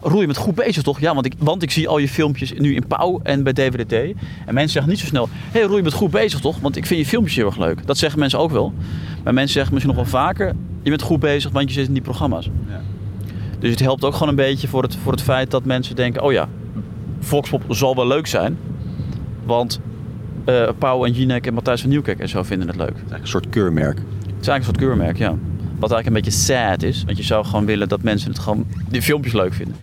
roei 0.00 0.20
je 0.20 0.26
met 0.26 0.36
goed 0.36 0.54
bezig 0.54 0.82
toch? 0.82 1.00
Ja, 1.00 1.14
want 1.14 1.26
ik, 1.26 1.34
want 1.38 1.62
ik 1.62 1.70
zie 1.70 1.88
al 1.88 1.98
je 1.98 2.08
filmpjes 2.08 2.52
nu 2.52 2.74
in 2.74 2.86
Pauw 2.86 3.20
en 3.22 3.42
bij 3.42 3.52
DWDT. 3.52 3.92
En 3.92 4.14
mensen 4.54 4.68
zeggen 4.68 4.90
niet 4.90 5.00
zo 5.00 5.06
snel, 5.06 5.28
hé, 5.32 5.58
hey, 5.58 5.62
roei 5.62 5.76
je 5.76 5.82
met 5.82 5.92
goed 5.92 6.10
bezig 6.10 6.40
toch? 6.40 6.58
Want 6.60 6.76
ik 6.76 6.86
vind 6.86 7.00
je 7.00 7.06
filmpjes 7.06 7.36
heel 7.36 7.46
erg 7.46 7.58
leuk. 7.58 7.86
Dat 7.86 7.98
zeggen 7.98 8.18
mensen 8.18 8.38
ook 8.38 8.50
wel. 8.50 8.72
Maar 9.24 9.34
mensen 9.34 9.52
zeggen 9.52 9.74
misschien 9.74 9.94
nog 9.96 10.04
wel 10.10 10.20
vaker, 10.20 10.54
je 10.90 10.96
bent 10.96 11.08
goed 11.08 11.20
bezig, 11.20 11.50
want 11.50 11.68
je 11.68 11.74
zit 11.74 11.86
in 11.86 11.92
die 11.92 12.02
programma's. 12.02 12.50
Dus 13.58 13.70
het 13.70 13.80
helpt 13.80 14.04
ook 14.04 14.12
gewoon 14.12 14.28
een 14.28 14.34
beetje 14.34 14.68
voor 14.68 14.82
het, 14.82 14.96
voor 14.96 15.12
het 15.12 15.22
feit 15.22 15.50
dat 15.50 15.64
mensen 15.64 15.96
denken, 15.96 16.22
oh 16.22 16.32
ja, 16.32 16.48
Volkspop 17.20 17.62
zal 17.68 17.94
wel 17.94 18.06
leuk 18.06 18.26
zijn. 18.26 18.58
Want 19.44 19.80
eh 20.44 20.68
Pauw 20.78 21.04
en 21.04 21.12
Jinek 21.12 21.46
en 21.46 21.54
Matthijs 21.54 21.80
van 21.80 21.90
Nieuwkerk 21.90 22.18
en 22.18 22.28
zo 22.28 22.42
vinden 22.42 22.68
het 22.68 22.76
leuk. 22.76 22.88
Het 22.88 22.96
Het 22.96 23.04
is 23.06 23.10
eigenlijk 23.10 23.22
een 23.22 23.28
soort 23.28 23.48
keurmerk. 23.48 23.98
is 23.98 24.48
eigenlijk 24.48 24.58
een 24.58 24.64
soort 24.64 24.76
keurmerk, 24.76 25.16
ja. 25.18 25.34
Wat 25.78 25.92
eigenlijk 25.92 26.06
een 26.06 26.12
beetje 26.12 26.30
sad 26.30 26.82
is. 26.82 27.04
Want 27.04 27.16
je 27.16 27.22
zou 27.22 27.44
gewoon 27.44 27.66
willen 27.66 27.88
dat 27.88 28.02
mensen 28.02 28.30
het 28.30 28.38
gewoon, 28.38 28.66
die 28.88 29.02
filmpjes 29.02 29.32
leuk 29.32 29.54
vinden. 29.54 29.76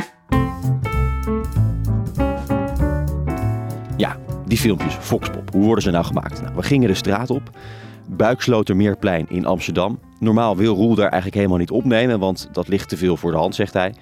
Ja, 3.97 4.17
die 4.47 4.57
filmpjes, 4.57 4.93
Foxpop. 4.93 5.51
Hoe 5.51 5.63
worden 5.63 5.83
ze 5.83 5.91
nou 5.91 6.05
gemaakt? 6.05 6.41
Nou, 6.41 6.55
we 6.55 6.63
gingen 6.63 6.87
de 6.87 6.93
straat 6.93 7.29
op. 7.29 7.49
Buikslotermeerplein 8.09 9.25
in 9.29 9.45
Amsterdam. 9.45 9.99
Normaal 10.19 10.57
wil 10.57 10.75
Roel 10.75 10.95
daar 10.95 11.09
eigenlijk 11.09 11.35
helemaal 11.35 11.57
niet 11.57 11.71
opnemen, 11.71 12.19
want 12.19 12.49
dat 12.51 12.67
ligt 12.67 12.89
te 12.89 12.97
veel 12.97 13.17
voor 13.17 13.31
de 13.31 13.37
hand, 13.37 13.55
zegt 13.55 13.73
hij. 13.73 13.93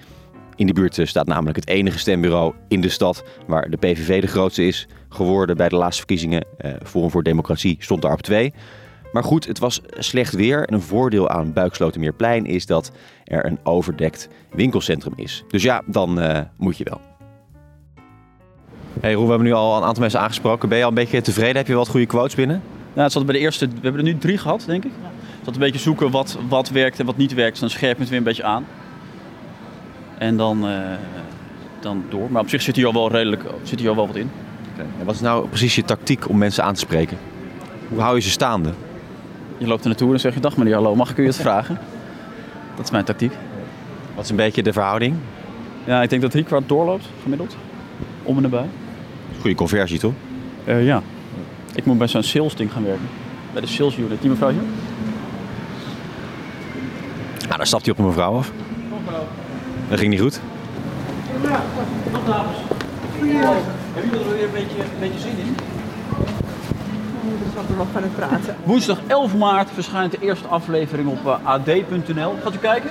In 0.54 0.66
de 0.66 0.72
buurt 0.72 0.98
eh, 0.98 1.06
staat 1.06 1.26
namelijk 1.26 1.56
het 1.56 1.68
enige 1.68 1.98
stembureau 1.98 2.54
in 2.68 2.80
de 2.80 2.88
stad 2.88 3.24
waar 3.46 3.70
de 3.70 3.76
PVV 3.76 4.20
de 4.20 4.26
grootste 4.26 4.66
is 4.66 4.88
geworden 5.08 5.56
bij 5.56 5.68
de 5.68 5.76
laatste 5.76 5.98
verkiezingen. 5.98 6.46
Eh, 6.58 6.72
Forum 6.84 7.10
voor 7.10 7.22
Democratie 7.22 7.76
stond 7.78 8.02
daar 8.02 8.12
op 8.12 8.22
twee. 8.22 8.52
Maar 9.12 9.24
goed, 9.24 9.46
het 9.46 9.58
was 9.58 9.80
slecht 9.90 10.34
weer. 10.34 10.64
En 10.66 10.74
een 10.74 10.80
voordeel 10.80 11.28
aan 11.28 11.52
Buikslotermeerplein 11.52 12.46
is 12.46 12.66
dat 12.66 12.92
er 13.24 13.46
een 13.46 13.58
overdekt 13.62 14.28
winkelcentrum 14.50 15.12
is. 15.16 15.44
Dus 15.48 15.62
ja, 15.62 15.82
dan 15.86 16.20
eh, 16.20 16.40
moet 16.56 16.76
je 16.76 16.84
wel. 16.84 17.00
Hey 19.00 19.12
Roel, 19.12 19.24
we 19.24 19.28
hebben 19.28 19.48
nu 19.48 19.54
al 19.54 19.76
een 19.76 19.82
aantal 19.82 20.02
mensen 20.02 20.20
aangesproken. 20.20 20.68
Ben 20.68 20.78
je 20.78 20.84
al 20.84 20.90
een 20.90 20.96
beetje 20.96 21.20
tevreden? 21.20 21.56
Heb 21.56 21.66
je 21.66 21.74
wat 21.74 21.88
goede 21.88 22.06
quotes 22.06 22.34
binnen? 22.34 22.62
Nou, 22.92 23.02
het 23.02 23.12
zat 23.12 23.26
bij 23.26 23.34
de 23.34 23.40
eerste, 23.40 23.66
we 23.66 23.72
hebben 23.80 24.06
er 24.06 24.12
nu 24.12 24.18
drie 24.18 24.38
gehad, 24.38 24.64
denk 24.66 24.84
ik. 24.84 24.92
Zat 25.46 25.54
een 25.54 25.60
beetje 25.60 25.80
zoeken 25.80 26.10
wat, 26.10 26.38
wat 26.48 26.68
werkt 26.68 26.98
en 26.98 27.06
wat 27.06 27.16
niet 27.16 27.34
werkt. 27.34 27.50
Dus 27.50 27.60
dan 27.60 27.70
scherp 27.70 27.94
je 27.94 28.00
het 28.00 28.08
weer 28.08 28.18
een 28.18 28.24
beetje 28.24 28.44
aan. 28.44 28.66
En 30.18 30.36
dan, 30.36 30.68
eh, 30.68 30.80
dan 31.80 32.04
door. 32.08 32.30
Maar 32.30 32.42
op 32.42 32.48
zich 32.48 32.62
zit 32.62 32.76
hier 32.76 32.86
al 32.86 32.92
wel 32.92 33.10
redelijk, 33.10 33.42
zit 33.62 33.78
hier 33.80 33.88
al 33.88 33.96
wel 33.96 34.06
wat 34.06 34.16
in. 34.16 34.30
En 34.76 35.04
wat 35.04 35.14
is 35.14 35.20
nou 35.20 35.48
precies 35.48 35.74
je 35.74 35.84
tactiek 35.84 36.28
om 36.28 36.38
mensen 36.38 36.64
aan 36.64 36.74
te 36.74 36.80
spreken? 36.80 37.18
Hoe 37.88 38.00
hou 38.00 38.16
je 38.16 38.22
ze 38.22 38.30
staande? 38.30 38.72
Je 39.58 39.66
loopt 39.66 39.80
er 39.80 39.88
naartoe 39.88 40.12
en 40.12 40.20
zeg 40.20 40.34
je, 40.34 40.40
dag 40.40 40.56
meneer, 40.56 40.74
hallo, 40.74 40.94
mag 40.94 41.10
ik 41.10 41.16
u 41.16 41.26
iets 41.26 41.36
vragen? 41.36 41.78
Dat 42.76 42.84
is 42.84 42.90
mijn 42.90 43.04
tactiek. 43.04 43.32
Wat 44.14 44.24
is 44.24 44.30
een 44.30 44.36
beetje 44.36 44.62
de 44.62 44.72
verhouding? 44.72 45.16
Ja, 45.84 46.02
ik 46.02 46.10
denk 46.10 46.22
dat 46.22 46.30
drie 46.30 46.44
kwart 46.44 46.68
doorloopt, 46.68 47.08
gemiddeld. 47.22 47.56
Om 48.22 48.36
en 48.36 48.42
nabij. 48.42 48.66
Goede 49.40 49.56
conversie, 49.56 49.98
toch? 49.98 50.12
Eh, 50.64 50.84
ja. 50.84 51.02
Ik 51.74 51.84
moet 51.84 51.98
bij 51.98 52.08
zo'n 52.08 52.22
sales 52.22 52.54
ding 52.54 52.72
gaan 52.72 52.84
werken. 52.84 53.08
Bij 53.52 53.60
de 53.60 53.68
sales 53.68 53.96
unit. 53.96 54.20
Die 54.20 54.30
mevrouw 54.30 54.50
hier? 54.50 54.62
Nou, 57.56 57.68
daar 57.68 57.80
stapt 57.80 57.86
hij 57.86 57.92
op 57.94 57.98
een 57.98 58.06
mevrouw 58.06 58.36
af. 58.36 58.50
Dat 59.88 59.98
ging 59.98 60.10
niet 60.10 60.20
goed. 60.20 60.40
Hebben 63.94 64.10
jullie 64.10 64.24
er 64.24 64.32
weer 64.32 64.44
een 64.44 64.52
beetje, 64.52 64.82
een 64.82 65.00
beetje 65.00 65.20
zin 65.20 65.38
in? 65.38 65.56
Ik 67.62 67.70
er 67.70 67.76
nog 67.76 67.86
van 67.92 68.02
het 68.02 68.16
praten. 68.16 68.56
Woensdag 68.64 68.98
11 69.06 69.34
maart 69.34 69.68
verschijnt 69.74 70.12
de 70.12 70.18
eerste 70.20 70.48
aflevering 70.48 71.08
op 71.08 71.26
eh, 71.26 71.34
ad.nl. 71.42 72.34
Gaat 72.42 72.54
u 72.54 72.58
kijken? 72.58 72.90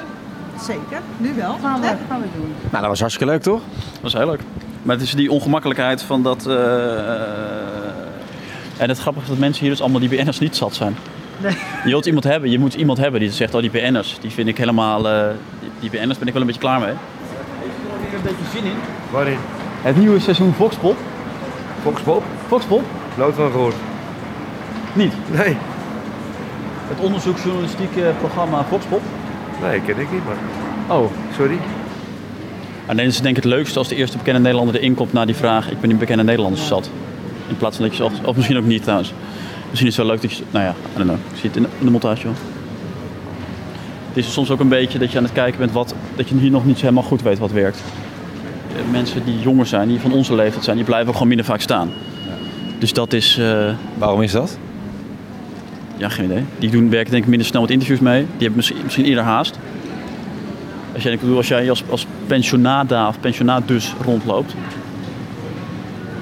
Zeker, 0.61 1.01
nu 1.17 1.33
wel. 1.33 1.57
Gaan 1.61 1.81
we, 1.81 1.87
gaan 2.09 2.21
we 2.21 2.27
doen. 2.35 2.53
Nou, 2.61 2.81
dat 2.81 2.87
was 2.87 2.99
hartstikke 2.99 3.31
leuk, 3.31 3.41
toch? 3.41 3.61
Dat 3.91 4.01
was 4.01 4.13
heel 4.13 4.25
leuk. 4.25 4.41
Maar 4.83 4.95
het 4.95 5.05
is 5.05 5.13
die 5.15 5.31
ongemakkelijkheid 5.31 6.01
van 6.01 6.23
dat... 6.23 6.45
eh, 6.45 6.55
en 8.77 8.89
het 8.89 8.99
grappige 8.99 9.25
is 9.25 9.31
dat 9.31 9.39
mensen 9.39 9.61
hier 9.61 9.71
dus 9.71 9.81
allemaal 9.81 9.99
die 9.99 10.09
BN'ers 10.09 10.39
niet 10.39 10.55
zat 10.55 10.75
zijn. 10.75 10.95
Nee. 11.45 11.57
Je 11.83 11.89
wilt 11.89 12.05
iemand 12.05 12.23
hebben, 12.23 12.49
je 12.51 12.59
moet 12.59 12.73
iemand 12.73 12.97
hebben 12.97 13.19
die 13.19 13.31
zegt, 13.31 13.53
oh 13.53 13.61
die 13.61 13.69
BN'ers, 13.69 14.17
die 14.21 14.31
vind 14.31 14.47
ik 14.47 14.57
helemaal... 14.57 15.09
eh, 15.09 15.27
die, 15.59 15.69
die 15.79 15.89
BN'ers 15.89 16.17
ben 16.17 16.27
ik 16.27 16.33
wel 16.33 16.41
een 16.41 16.47
beetje 16.47 16.61
klaar 16.61 16.79
mee. 16.79 16.89
Heeft 16.89 17.77
u 17.83 17.93
er 17.93 18.09
weer 18.09 18.15
een 18.15 18.21
beetje 18.21 18.59
zin 18.59 18.63
in? 18.71 18.77
Waarin? 19.11 19.37
Het 19.81 19.97
nieuwe 19.97 20.19
seizoen 20.19 20.53
Voxpop. 20.53 20.97
Foxpop? 21.81 22.23
Foxpop? 22.47 22.83
Nooit 23.17 23.35
van 23.35 23.51
gehoord. 23.51 23.75
Niet. 24.93 25.13
Nee. 25.31 25.57
Het 26.87 26.99
onderzoeksjournalistieke 26.99 28.11
programma 28.19 28.63
Foxpop? 28.69 29.01
Nee, 29.61 29.81
ken 29.81 29.99
ik 29.99 30.11
niet, 30.11 30.25
maar... 30.25 30.97
Oh. 30.97 31.11
Sorry. 31.35 31.57
En 32.85 32.97
dan 32.97 33.05
is 33.05 33.13
het 33.13 33.23
denk 33.23 33.37
ik 33.37 33.43
het 33.43 33.51
leukste 33.51 33.79
als 33.79 33.87
de 33.87 33.95
eerste 33.95 34.17
bekende 34.17 34.39
Nederlander 34.39 34.75
erin 34.75 34.95
komt 34.95 35.13
na 35.13 35.25
die 35.25 35.35
vraag: 35.35 35.71
Ik 35.71 35.79
ben 35.79 35.89
die 35.89 35.97
bekende 35.97 36.23
Nederlander 36.23 36.59
zat. 36.59 36.89
In 37.47 37.57
plaats 37.57 37.77
van 37.77 37.85
dat 37.87 37.97
je 37.97 38.03
of 38.03 38.35
misschien 38.35 38.57
ook 38.57 38.65
niet 38.65 38.83
trouwens. 38.83 39.13
Misschien 39.75 39.93
is 39.93 39.97
het 39.97 40.07
wel 40.07 40.15
leuk 40.15 40.29
dat 40.29 40.37
je, 40.37 40.43
nou 40.51 40.65
ja, 40.65 40.71
I 40.71 40.97
don't 40.97 41.07
know. 41.09 41.17
Ik 41.31 41.39
zie 41.39 41.49
het 41.49 41.57
in 41.57 41.85
de, 41.85 41.91
montage 41.91 42.23
wel. 42.23 42.33
Het 44.07 44.17
is 44.17 44.33
soms 44.33 44.51
ook 44.51 44.59
een 44.59 44.69
beetje 44.69 44.99
dat 44.99 45.11
je 45.11 45.17
aan 45.17 45.23
het 45.23 45.33
kijken 45.33 45.59
bent 45.59 45.71
wat, 45.71 45.95
dat 46.15 46.29
je 46.29 46.35
hier 46.35 46.51
nog 46.51 46.65
niet 46.65 46.81
helemaal 46.81 47.03
goed 47.03 47.21
weet 47.21 47.39
wat 47.39 47.51
werkt. 47.51 47.81
Mensen 48.91 49.25
die 49.25 49.39
jonger 49.39 49.65
zijn, 49.65 49.87
die 49.87 49.99
van 49.99 50.11
onze 50.11 50.35
leeftijd 50.35 50.63
zijn, 50.63 50.75
die 50.75 50.85
blijven 50.85 51.07
ook 51.07 51.13
gewoon 51.13 51.27
minder 51.27 51.45
vaak 51.45 51.61
staan. 51.61 51.91
Dus 52.79 52.93
dat 52.93 53.13
is, 53.13 53.37
eh, 53.37 53.73
Waarom 53.97 54.21
is 54.21 54.31
dat? 54.31 54.57
ja, 55.97 56.09
geen 56.09 56.25
idee. 56.25 56.43
Die 56.59 56.69
doen, 56.69 56.89
werken 56.89 57.11
denk 57.11 57.23
ik 57.23 57.29
minder 57.29 57.47
snel 57.47 57.61
met 57.61 57.69
interviews 57.69 57.99
mee. 57.99 58.21
Die 58.21 58.27
hebben 58.37 58.55
misschien, 58.55 58.77
misschien 58.83 59.05
eerder 59.05 59.23
haast. 59.23 59.59
Als 60.93 61.03
jij, 61.03 61.13
ik 61.13 61.19
bedoel, 61.19 61.37
als 61.37 61.47
jij 61.47 61.69
als, 61.69 61.83
als 61.89 62.05
pensionada 62.27 63.07
of 63.07 63.19
pensionaat 63.19 63.67
dus 63.67 63.93
rondloopt, 64.01 64.53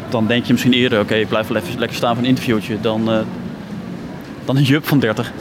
dan 0.10 0.27
denk 0.27 0.45
je 0.45 0.51
misschien 0.51 0.74
eerder, 0.74 1.00
oké, 1.00 1.15
ik 1.15 1.27
blijf 1.27 1.48
wel 1.48 1.62
even 1.62 1.79
lekker 1.79 1.98
staan 1.98 2.15
voor 2.15 2.24
een 2.24 2.29
interviewtje, 2.29 2.77
dan, 2.81 3.12
eh, 3.12 3.19
dan 4.45 4.57
een 4.57 4.63
jup 4.63 4.88
van 4.88 5.00
30. 5.00 5.31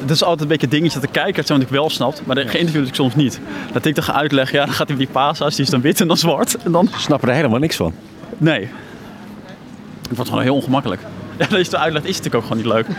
Het 0.00 0.10
is 0.10 0.22
altijd 0.22 0.40
een 0.40 0.48
beetje 0.48 0.68
dingetje 0.68 1.00
dat 1.00 1.08
de 1.08 1.20
kijker 1.20 1.36
het 1.36 1.46
zo 1.46 1.54
natuurlijk 1.54 1.80
wel 1.80 1.90
snapt, 1.90 2.26
maar 2.26 2.34
de 2.34 2.48
geïnterviewd 2.48 2.88
ik 2.88 2.94
soms 2.94 3.14
niet. 3.14 3.40
Dat 3.72 3.84
ik 3.84 3.94
dan 3.94 4.04
ga 4.04 4.12
uitleggen, 4.12 4.58
ja, 4.58 4.64
dan 4.64 4.74
gaat 4.74 4.88
hij 4.88 4.96
die 4.96 5.08
pasa's, 5.12 5.54
die 5.54 5.64
is 5.64 5.70
dan 5.70 5.80
wit 5.80 6.00
en 6.00 6.08
dan 6.08 6.16
zwart. 6.16 6.56
En 6.62 6.72
dan, 6.72 6.88
Ze 6.92 7.00
snappen 7.00 7.28
er 7.28 7.34
helemaal 7.34 7.58
niks 7.58 7.76
van. 7.76 7.92
nee. 8.38 8.68
Het 10.08 10.16
wordt 10.16 10.30
gewoon 10.30 10.44
heel 10.44 10.54
ongemakkelijk. 10.54 11.00
Ja, 11.38 11.46
dat 11.46 11.50
je 11.50 11.56
het 11.56 11.74
uitlegt 11.74 12.06
is 12.06 12.16
het 12.16 12.24
natuurlijk 12.24 12.52
ook 12.52 12.58
gewoon 12.58 12.82
niet 12.82 12.86
leuk. 12.86 12.96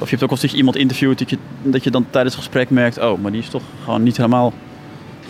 Of 0.00 0.10
je 0.10 0.16
hebt 0.16 0.22
ook 0.22 0.30
wel 0.30 0.30
eens 0.30 0.40
dat 0.40 0.50
je 0.50 0.56
iemand 0.56 0.76
interviewt 0.76 1.18
dat 1.18 1.30
je, 1.30 1.38
dat 1.62 1.84
je 1.84 1.90
dan 1.90 2.06
tijdens 2.10 2.34
het 2.34 2.44
gesprek 2.44 2.70
merkt, 2.70 2.98
oh, 2.98 3.18
maar 3.20 3.32
die 3.32 3.40
is 3.40 3.48
toch 3.48 3.62
gewoon 3.84 4.02
niet 4.02 4.16
helemaal 4.16 4.52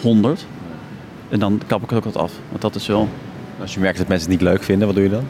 100. 0.01 0.47
En 1.29 1.39
dan 1.39 1.61
kap 1.67 1.83
ik 1.83 1.89
het 1.91 1.99
ook 1.99 2.05
wat 2.05 2.17
af. 2.17 2.33
Want 2.49 2.63
dat 2.63 2.75
is 2.75 2.87
wel. 2.87 3.09
Als 3.61 3.75
je 3.75 3.81
merkt 3.81 3.99
dat 3.99 4.09
mensen 4.09 4.31
het 4.31 4.41
niet 4.41 4.49
leuk 4.49 4.63
vinden, 4.63 4.87
wat 4.87 4.97
doe 4.97 5.05
je 5.05 5.11
dan? 5.11 5.25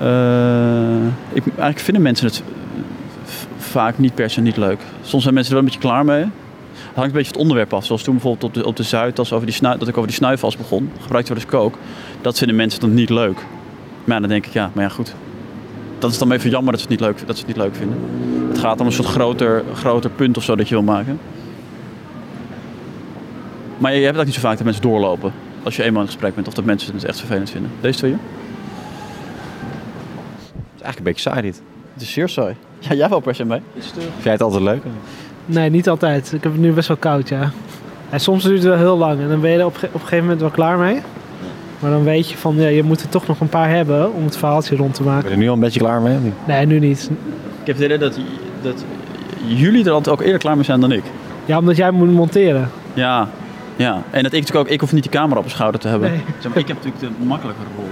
Eh, 0.00 1.06
ik, 1.32 1.44
eigenlijk 1.46 1.78
vinden 1.78 2.02
mensen 2.02 2.26
het 2.26 2.42
vaak 3.58 3.98
niet 3.98 4.14
per 4.14 4.30
se 4.30 4.40
niet 4.40 4.56
leuk. 4.56 4.80
Soms 5.02 5.22
zijn 5.22 5.34
mensen 5.34 5.56
er 5.56 5.62
wel 5.62 5.68
een 5.68 5.74
beetje 5.74 5.88
klaar 5.88 6.04
mee. 6.04 6.24
Het 6.72 6.98
hangt 6.98 7.10
een 7.10 7.16
beetje 7.16 7.32
het 7.32 7.40
onderwerp 7.40 7.72
af. 7.72 7.84
Zoals 7.84 8.02
toen 8.02 8.14
bijvoorbeeld 8.14 8.44
op 8.44 8.54
de, 8.54 8.66
op 8.66 8.76
de 8.76 8.82
Zuidas 8.82 9.32
over 9.32 9.46
die 9.46 9.54
snui, 9.54 9.78
dat 9.78 9.88
ik 9.88 9.96
over 9.96 10.08
die 10.08 10.16
snuifas 10.16 10.56
begon. 10.56 10.90
Gebruikte 11.00 11.32
we 11.32 11.38
dus 11.38 11.48
kook. 11.48 11.78
Dat 12.20 12.38
vinden 12.38 12.56
mensen 12.56 12.80
dan 12.80 12.94
niet 12.94 13.10
leuk. 13.10 13.38
Maar 14.04 14.20
dan 14.20 14.28
denk 14.28 14.46
ik, 14.46 14.52
ja, 14.52 14.70
maar 14.72 14.84
ja, 14.84 14.90
goed. 14.90 15.14
Dat 15.98 16.10
is 16.10 16.18
dan 16.18 16.32
even 16.32 16.50
jammer 16.50 16.72
dat 16.72 16.80
ze 16.80 16.86
het 16.88 16.98
niet 16.98 17.08
leuk, 17.08 17.26
dat 17.26 17.36
ze 17.36 17.44
het 17.46 17.56
niet 17.56 17.64
leuk 17.64 17.74
vinden. 17.76 17.98
Het 18.48 18.58
gaat 18.58 18.80
om 18.80 18.86
een 18.86 18.92
soort 18.92 19.08
groter, 19.08 19.64
groter 19.74 20.10
punt 20.10 20.36
of 20.36 20.42
zo 20.42 20.56
dat 20.56 20.68
je 20.68 20.74
wil 20.74 20.84
maken. 20.84 21.18
Maar 23.78 23.94
je 23.94 23.98
hebt 23.98 24.10
het 24.10 24.18
ook 24.18 24.24
niet 24.24 24.34
zo 24.34 24.40
vaak 24.40 24.56
dat 24.56 24.64
mensen 24.64 24.82
doorlopen. 24.82 25.32
Als 25.62 25.76
je 25.76 25.82
eenmaal 25.82 26.02
in 26.02 26.08
gesprek 26.08 26.34
bent 26.34 26.46
of 26.46 26.54
dat 26.54 26.64
mensen 26.64 26.94
het 26.94 27.04
echt 27.04 27.18
vervelend 27.18 27.50
vinden. 27.50 27.70
Deze 27.80 27.98
twee? 27.98 28.16
Eigenlijk 30.90 30.98
een 30.98 31.04
beetje 31.04 31.30
saai 31.30 31.42
dit. 31.42 31.62
Het 31.92 32.02
is 32.02 32.12
zeer 32.12 32.28
saai. 32.28 32.56
Ja, 32.78 32.94
jij 32.94 33.08
wel 33.08 33.20
per 33.20 33.34
se 33.34 33.44
mee. 33.44 33.60
Vind 33.78 34.22
jij 34.22 34.32
het 34.32 34.42
altijd 34.42 34.62
leuk? 34.62 34.82
Nee, 35.46 35.70
niet 35.70 35.88
altijd. 35.88 36.32
Ik 36.32 36.42
heb 36.42 36.52
het 36.52 36.60
nu 36.60 36.72
best 36.72 36.88
wel 36.88 36.96
koud, 36.96 37.28
ja. 37.28 37.50
En 38.10 38.20
soms 38.20 38.42
duurt 38.42 38.58
het 38.58 38.66
wel 38.66 38.76
heel 38.76 38.96
lang 38.96 39.20
en 39.20 39.28
dan 39.28 39.40
ben 39.40 39.50
je 39.50 39.58
er 39.58 39.66
op, 39.66 39.76
op 39.76 39.82
een 39.82 40.00
gegeven 40.00 40.20
moment 40.20 40.40
wel 40.40 40.50
klaar 40.50 40.78
mee. 40.78 41.00
Maar 41.78 41.90
dan 41.90 42.04
weet 42.04 42.30
je 42.30 42.36
van, 42.36 42.56
ja, 42.56 42.68
je 42.68 42.82
moet 42.82 43.02
er 43.02 43.08
toch 43.08 43.26
nog 43.26 43.40
een 43.40 43.48
paar 43.48 43.70
hebben 43.70 44.14
om 44.14 44.24
het 44.24 44.36
verhaaltje 44.36 44.76
rond 44.76 44.94
te 44.94 45.02
Ben 45.02 45.12
maken. 45.12 45.28
je 45.28 45.34
er 45.34 45.40
nu 45.40 45.48
al 45.48 45.54
een 45.54 45.60
beetje 45.60 45.80
klaar 45.80 46.00
mee? 46.00 46.18
Nee, 46.46 46.66
nu 46.66 46.78
niet. 46.78 47.10
Ik 47.60 47.66
heb 47.66 47.76
het 47.76 47.84
idee 47.84 47.98
dat, 47.98 48.18
dat 48.62 48.84
jullie 49.46 49.84
er 49.84 49.92
altijd 49.92 50.14
ook 50.16 50.22
eerder 50.22 50.38
klaar 50.38 50.54
mee 50.54 50.64
zijn 50.64 50.80
dan 50.80 50.92
ik. 50.92 51.04
Ja, 51.44 51.58
omdat 51.58 51.76
jij 51.76 51.90
moet 51.90 52.12
monteren. 52.12 52.70
Ja, 52.94 53.28
ja. 53.76 54.02
En 54.10 54.22
dat 54.22 54.32
ik 54.32 54.40
natuurlijk 54.40 54.66
ook, 54.66 54.68
ik 54.68 54.80
hoef 54.80 54.92
niet 54.92 55.02
die 55.02 55.12
camera 55.12 55.36
op 55.36 55.44
mijn 55.44 55.54
schouder 55.54 55.80
te 55.80 55.88
hebben. 55.88 56.10
Nee. 56.10 56.20
Zeg 56.38 56.48
maar, 56.52 56.58
ik 56.58 56.68
heb 56.68 56.76
natuurlijk 56.76 57.18
de 57.18 57.24
makkelijkere 57.26 57.66
rol. 57.76 57.88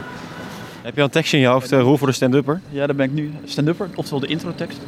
Heb 0.89 0.97
je 0.97 1.03
al 1.03 1.09
een 1.09 1.13
tekstje 1.13 1.37
in 1.37 1.43
je 1.43 1.49
hoofd, 1.49 1.73
uh, 1.73 1.95
voor 1.95 2.07
de 2.07 2.13
stand-upper? 2.13 2.61
Ja, 2.71 2.87
daar 2.87 2.97
ben 2.97 3.07
ik 3.07 3.13
nu, 3.13 3.33
stand-upper, 3.45 3.89
oftewel 3.95 4.21
de 4.21 4.27
introtekst. 4.27 4.79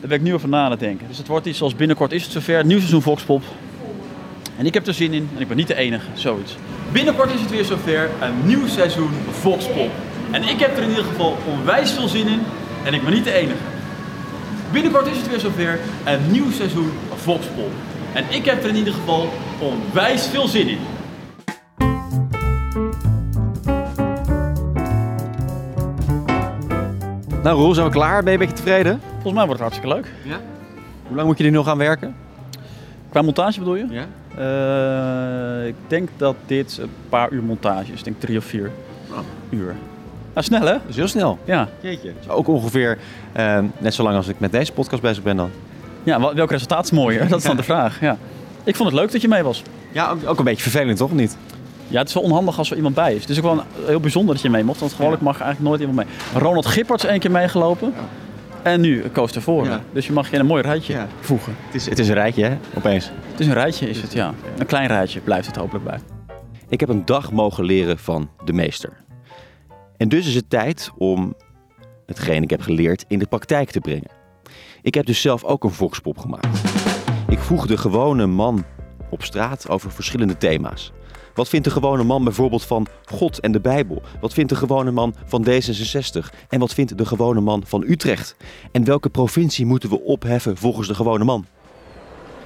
Daar 0.00 0.08
ben 0.08 0.18
ik 0.18 0.22
nu 0.22 0.34
over 0.34 0.48
na 0.48 0.70
het 0.70 0.80
denken. 0.80 1.06
Dus 1.08 1.18
het 1.18 1.26
wordt 1.26 1.46
iets 1.46 1.62
als 1.62 1.76
binnenkort 1.76 2.12
is 2.12 2.22
het 2.22 2.32
zover, 2.32 2.64
nieuw 2.64 2.78
seizoen 2.78 3.02
Voxpop. 3.02 3.42
En 4.58 4.66
ik 4.66 4.74
heb 4.74 4.86
er 4.86 4.94
zin 4.94 5.12
in 5.12 5.28
en 5.34 5.40
ik 5.40 5.48
ben 5.48 5.56
niet 5.56 5.66
de 5.66 5.74
enige, 5.74 6.06
zoiets. 6.14 6.56
Binnenkort 6.92 7.34
is 7.34 7.40
het 7.40 7.50
weer 7.50 7.64
zover, 7.64 8.10
een 8.20 8.46
nieuw 8.46 8.66
seizoen 8.66 9.10
Voxpop. 9.30 9.90
En 10.30 10.42
ik 10.42 10.60
heb 10.60 10.76
er 10.76 10.82
in 10.82 10.88
ieder 10.88 11.04
geval 11.04 11.36
onwijs 11.46 11.90
veel 11.90 12.08
zin 12.08 12.28
in 12.28 12.40
en 12.84 12.94
ik 12.94 13.04
ben 13.04 13.12
niet 13.12 13.24
de 13.24 13.32
enige. 13.32 13.62
Binnenkort 14.72 15.06
is 15.06 15.16
het 15.16 15.28
weer 15.28 15.40
zover, 15.40 15.78
een 16.04 16.30
nieuw 16.30 16.50
seizoen 16.50 16.90
Voxpop. 17.14 17.70
En 18.12 18.24
ik 18.28 18.44
heb 18.44 18.62
er 18.62 18.68
in 18.68 18.76
ieder 18.76 18.94
geval 18.94 19.28
onwijs 19.58 20.26
veel 20.26 20.48
zin 20.48 20.68
in. 20.68 20.78
Nou 27.42 27.56
Roel, 27.56 27.74
zijn 27.74 27.86
we 27.86 27.92
klaar? 27.92 28.22
Ben 28.22 28.32
je 28.32 28.38
een 28.38 28.46
beetje 28.46 28.62
tevreden? 28.62 29.00
Volgens 29.12 29.32
mij 29.34 29.46
wordt 29.46 29.60
het 29.60 29.70
hartstikke 29.72 29.94
leuk. 29.94 30.06
Hoe 31.06 31.16
lang 31.16 31.28
moet 31.28 31.38
je 31.38 31.44
er 31.44 31.50
nog 31.50 31.68
aan 31.68 31.78
werken? 31.78 32.14
Qua 33.08 33.22
montage 33.22 33.58
bedoel 33.58 33.76
je? 33.76 33.86
Ja. 33.90 34.06
Eh, 35.62 35.66
ik 35.66 35.74
denk 35.86 36.08
dat 36.16 36.36
dit 36.46 36.78
een 36.82 36.90
paar 37.08 37.30
uur 37.30 37.42
montage 37.42 37.92
is. 37.92 37.98
Ik 37.98 38.04
denk 38.04 38.20
drie 38.20 38.38
of 38.38 38.44
vier 38.44 38.70
uur. 39.50 39.74
Nou, 40.34 40.46
snel 40.46 40.60
hè? 40.60 40.72
Dat 40.72 40.80
is 40.88 40.96
heel 40.96 41.08
snel. 41.08 41.38
Ja. 41.44 41.68
Jeetje. 41.80 42.12
Ook 42.28 42.48
ongeveer 42.48 42.98
eh, 43.32 43.58
net 43.78 43.94
zo 43.94 44.02
lang 44.02 44.16
als 44.16 44.28
ik 44.28 44.40
met 44.40 44.52
deze 44.52 44.72
podcast 44.72 45.02
bezig 45.02 45.22
ben 45.22 45.36
dan. 45.36 45.50
ja 46.02 46.20
wel- 46.20 46.34
welk 46.34 46.50
resultaat 46.50 46.84
is 46.84 46.90
mooier? 46.90 47.28
Dat 47.28 47.38
is 47.38 47.44
dan 47.44 47.56
de 47.56 47.62
vraag. 47.62 48.00
Ja. 48.00 48.16
Ik 48.64 48.76
vond 48.76 48.90
het 48.90 48.98
leuk 48.98 49.12
dat 49.12 49.20
je 49.20 49.28
mee 49.28 49.42
was. 49.42 49.62
Ja, 49.92 50.10
ook, 50.10 50.18
ook 50.28 50.38
een 50.38 50.44
beetje 50.44 50.62
vervelend 50.62 50.96
toch? 50.98 51.10
of 51.10 51.16
Niet? 51.16 51.36
Ja, 51.92 51.98
het 51.98 52.08
is 52.08 52.14
wel 52.14 52.22
onhandig 52.22 52.58
als 52.58 52.70
er 52.70 52.76
iemand 52.76 52.94
bij 52.94 53.14
is. 53.14 53.20
Het 53.20 53.30
is 53.30 53.36
ook 53.36 53.42
wel 53.44 53.52
een- 53.52 53.86
heel 53.86 54.00
bijzonder 54.00 54.34
dat 54.34 54.42
je 54.42 54.50
mee 54.50 54.64
mocht. 54.64 54.80
Want 54.80 54.92
gewoonlijk 54.92 55.22
mag 55.22 55.38
er 55.38 55.42
eigenlijk 55.44 55.68
nooit 55.76 55.88
iemand 55.90 56.08
mee. 56.08 56.42
Ronald 56.42 56.66
Gippert 56.66 57.02
is 57.04 57.10
één 57.10 57.18
keer 57.20 57.30
meegelopen. 57.30 57.94
En 58.62 58.80
nu 58.80 59.02
Koos. 59.12 59.32
Ja. 59.44 59.80
Dus 59.92 60.06
je 60.06 60.12
mag 60.12 60.28
je 60.28 60.34
in 60.34 60.40
een 60.40 60.46
mooi 60.46 60.62
rijtje 60.62 60.92
Ja. 60.92 61.06
voegen. 61.20 61.56
Het 61.66 61.74
is, 61.74 61.88
het 61.88 61.98
is 61.98 62.08
een 62.08 62.14
rijtje 62.14 62.44
hè, 62.44 62.56
opeens. 62.76 63.10
Het 63.30 63.40
is 63.40 63.46
een 63.46 63.52
rijtje 63.52 63.88
is 63.88 64.02
het, 64.02 64.12
ja. 64.12 64.34
Een 64.58 64.66
klein 64.66 64.86
rijtje 64.86 65.20
blijft 65.20 65.46
het 65.46 65.56
hopelijk 65.56 65.84
bij. 65.84 65.98
Ik 66.68 66.80
heb 66.80 66.88
een 66.88 67.04
dag 67.04 67.32
mogen 67.32 67.64
leren 67.64 67.98
van 67.98 68.30
de 68.44 68.52
meester. 68.52 68.92
En 69.96 70.08
dus 70.08 70.26
is 70.26 70.34
het 70.34 70.50
tijd 70.50 70.90
om 70.98 71.34
hetgeen 72.06 72.42
ik 72.42 72.50
heb 72.50 72.60
geleerd 72.60 73.04
in 73.08 73.18
de 73.18 73.26
praktijk 73.26 73.70
te 73.70 73.80
brengen. 73.80 74.10
Ik 74.82 74.94
heb 74.94 75.06
dus 75.06 75.20
zelf 75.20 75.44
ook 75.44 75.64
een 75.64 75.70
voxpop 75.70 76.18
gemaakt. 76.18 76.60
Ik 77.28 77.38
vroeg 77.38 77.66
de 77.66 77.76
gewone 77.76 78.26
man 78.26 78.64
op 79.10 79.22
straat 79.22 79.68
over 79.68 79.90
verschillende 79.90 80.36
thema's. 80.36 80.92
Wat 81.34 81.48
vindt 81.48 81.64
de 81.64 81.72
gewone 81.72 82.02
man 82.02 82.24
bijvoorbeeld 82.24 82.64
van 82.64 82.86
God 83.04 83.40
en 83.40 83.52
de 83.52 83.60
Bijbel? 83.60 84.02
Wat 84.20 84.32
vindt 84.32 84.50
de 84.50 84.56
gewone 84.56 84.90
man 84.90 85.14
van 85.24 85.46
D66? 85.48 86.46
En 86.48 86.60
wat 86.60 86.74
vindt 86.74 86.98
de 86.98 87.06
gewone 87.06 87.40
man 87.40 87.62
van 87.66 87.82
Utrecht? 87.86 88.36
En 88.72 88.84
welke 88.84 89.08
provincie 89.08 89.66
moeten 89.66 89.88
we 89.88 90.00
opheffen 90.00 90.56
volgens 90.56 90.88
de 90.88 90.94
gewone 90.94 91.24
man? 91.24 91.46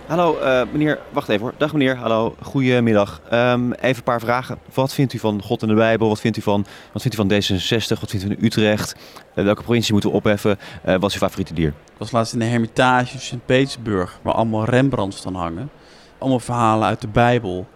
Hallo 0.06 0.38
eh, 0.38 0.62
meneer, 0.72 0.98
wacht 1.12 1.28
even 1.28 1.42
hoor. 1.42 1.54
Dag 1.56 1.72
meneer, 1.72 1.96
hallo, 1.96 2.36
goedemiddag. 2.42 3.20
Ehm, 3.30 3.72
even 3.72 3.96
een 3.96 4.02
paar 4.02 4.20
vragen. 4.20 4.58
Wat 4.74 4.94
vindt 4.94 5.12
u 5.12 5.18
van 5.18 5.42
God 5.42 5.62
en 5.62 5.68
de 5.68 5.74
Bijbel? 5.74 6.08
Wat 6.08 6.20
vindt 6.20 6.36
u 6.36 6.40
van, 6.40 6.66
wat 6.92 7.02
vindt 7.02 7.16
u 7.16 7.20
van 7.20 7.30
D66? 7.32 8.00
Wat 8.00 8.10
vindt 8.10 8.24
u 8.24 8.26
van 8.26 8.36
Utrecht? 8.40 8.96
Eh, 9.34 9.44
welke 9.44 9.62
provincie 9.62 9.92
moeten 9.92 10.10
we 10.10 10.16
opheffen? 10.16 10.58
Eh, 10.82 10.96
wat 10.98 11.10
is 11.10 11.14
uw 11.14 11.20
favoriete 11.20 11.54
dier? 11.54 11.68
Ik 11.68 11.98
was 11.98 12.10
laatst 12.10 12.32
in 12.32 12.38
de 12.38 12.44
Hermitage 12.44 13.14
in 13.14 13.20
Sint-Petersburg, 13.20 14.18
waar 14.22 14.34
allemaal 14.34 14.64
Rembrandts 14.64 15.22
dan 15.22 15.34
hangen. 15.34 15.70
Allemaal 16.18 16.40
verhalen 16.40 16.88
uit 16.88 17.00
de 17.00 17.08
Bijbel. 17.08 17.66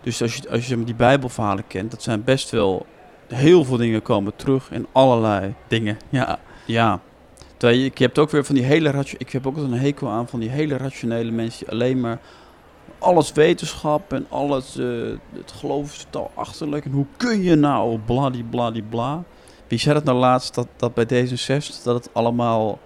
Dus 0.00 0.22
als 0.22 0.36
je, 0.36 0.50
als 0.50 0.68
je 0.68 0.84
die 0.84 0.94
Bijbelverhalen 0.94 1.66
kent, 1.66 1.90
dat 1.90 2.02
zijn 2.02 2.24
best 2.24 2.50
wel 2.50 2.86
heel 3.26 3.64
veel 3.64 3.76
dingen 3.76 4.02
komen 4.02 4.36
terug 4.36 4.70
in 4.70 4.86
allerlei 4.92 5.54
dingen. 5.68 5.96
Ja, 6.08 6.38
ja. 6.64 7.00
Terwijl 7.56 7.80
je, 7.94 8.10
ook 8.14 8.30
weer 8.30 8.44
van 8.44 8.54
die 8.54 8.64
hele 8.64 9.04
ik 9.18 9.30
heb 9.30 9.46
ook 9.46 9.54
altijd 9.54 9.72
een 9.72 9.78
hekel 9.78 10.08
aan 10.08 10.28
van 10.28 10.40
die 10.40 10.48
hele 10.48 10.76
rationele 10.76 11.30
mensen 11.30 11.58
die 11.58 11.74
alleen 11.74 12.00
maar 12.00 12.18
alles 12.98 13.32
wetenschap 13.32 14.12
en 14.12 14.26
alles 14.28 14.76
eh, 14.76 14.86
het 15.32 15.52
geloof 15.52 15.92
is 15.92 16.06
achterlijk 16.34 16.84
en 16.84 16.90
hoe 16.90 17.06
kun 17.16 17.42
je 17.42 17.54
nou 17.54 17.98
bladie 17.98 18.44
bladie 18.44 18.82
bla. 18.82 19.22
Wie 19.68 19.78
zei 19.78 19.94
dat 19.94 20.04
nou 20.04 20.18
laatst 20.18 20.54
dat, 20.54 20.68
dat 20.76 20.94
bij 20.94 21.04
D66 21.04 21.82
dat 21.82 21.94
het 21.94 22.10
allemaal 22.12 22.78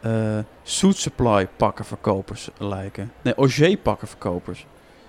eh 0.00 0.38
Suit 0.62 0.96
Supply 0.96 1.48
pakkenverkopers 1.56 2.48
lijken. 2.58 3.12
Nee, 3.22 3.34
Auger 3.34 3.76
pakkenverkopers. 3.76 4.66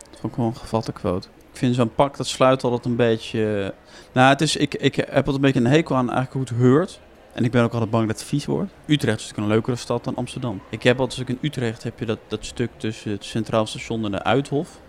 Dat 0.09 0.19
vond 0.19 0.33
ik 0.33 0.39
een 0.39 0.55
gevatte 0.55 0.91
quote. 0.91 1.27
Ik 1.55 1.61
vind 1.61 1.75
zo'n 1.75 1.95
pak, 1.95 2.17
dat 2.17 2.27
sluit 2.27 2.63
altijd 2.63 2.85
een 2.85 2.95
beetje... 2.95 3.73
Nou, 4.11 4.29
het 4.29 4.41
is, 4.41 4.55
ik, 4.55 4.75
ik 4.75 4.95
heb 4.95 5.15
altijd 5.15 5.35
een 5.35 5.41
beetje 5.41 5.59
een 5.59 5.65
hekel 5.65 5.95
aan 5.95 6.11
eigenlijk 6.11 6.33
hoe 6.33 6.41
het 6.41 6.65
heurt. 6.65 6.99
En 7.33 7.43
ik 7.43 7.51
ben 7.51 7.63
ook 7.63 7.71
altijd 7.73 7.89
bang 7.89 8.07
dat 8.07 8.19
het 8.19 8.27
vies 8.27 8.45
wordt. 8.45 8.71
Utrecht 8.85 9.19
is 9.19 9.21
natuurlijk 9.21 9.47
een 9.47 9.53
leukere 9.53 9.75
stad 9.75 10.03
dan 10.03 10.15
Amsterdam. 10.15 10.61
Ik 10.69 10.83
heb 10.83 10.99
altijd, 10.99 11.29
in 11.29 11.37
Utrecht 11.41 11.83
heb 11.83 11.99
je 11.99 12.05
dat, 12.05 12.19
dat 12.27 12.45
stuk 12.45 12.69
tussen 12.77 13.11
het 13.11 13.25
Centraal 13.25 13.65
Station 13.65 14.05
en 14.05 14.11
de 14.11 14.23
Uithof. 14.23 14.79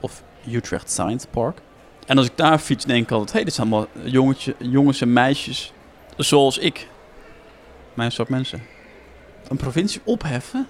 Of 0.00 0.22
Utrecht 0.50 0.90
Science 0.90 1.26
Park. 1.28 1.60
En 2.06 2.16
als 2.16 2.26
ik 2.26 2.36
daar 2.36 2.58
fiets, 2.58 2.84
denk 2.84 3.02
ik 3.02 3.10
altijd... 3.10 3.30
hé, 3.30 3.36
hey, 3.36 3.44
dit 3.44 3.54
zijn 3.54 3.72
allemaal 3.72 3.88
jongetje, 4.04 4.54
jongens 4.58 5.00
en 5.00 5.12
meisjes 5.12 5.72
zoals 6.16 6.58
ik. 6.58 6.88
Mijn 7.94 8.12
soort 8.12 8.28
mensen. 8.28 8.62
Een 9.48 9.56
provincie 9.56 10.00
opheffen? 10.04 10.66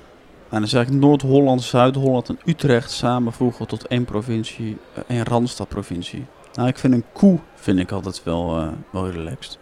En 0.54 0.60
dan 0.60 0.68
zeg 0.68 0.86
ik 0.86 0.92
Noord-Holland, 0.92 1.62
Zuid-Holland 1.62 2.28
en 2.28 2.38
Utrecht 2.44 2.90
samenvoegen 2.90 3.66
tot 3.66 3.86
één 3.86 4.04
provincie, 4.04 4.76
eh, 4.94 5.02
één 5.06 5.24
Randstad-provincie. 5.24 6.26
Nou, 6.52 6.68
ik 6.68 6.78
vind 6.78 6.94
een 6.94 7.04
koe 7.12 7.38
vind 7.54 7.78
ik 7.78 7.90
altijd 7.90 8.22
wel, 8.22 8.58
eh, 8.58 8.68
wel 8.90 9.10
relaxed. 9.10 9.58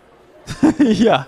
ja. 1.07 1.27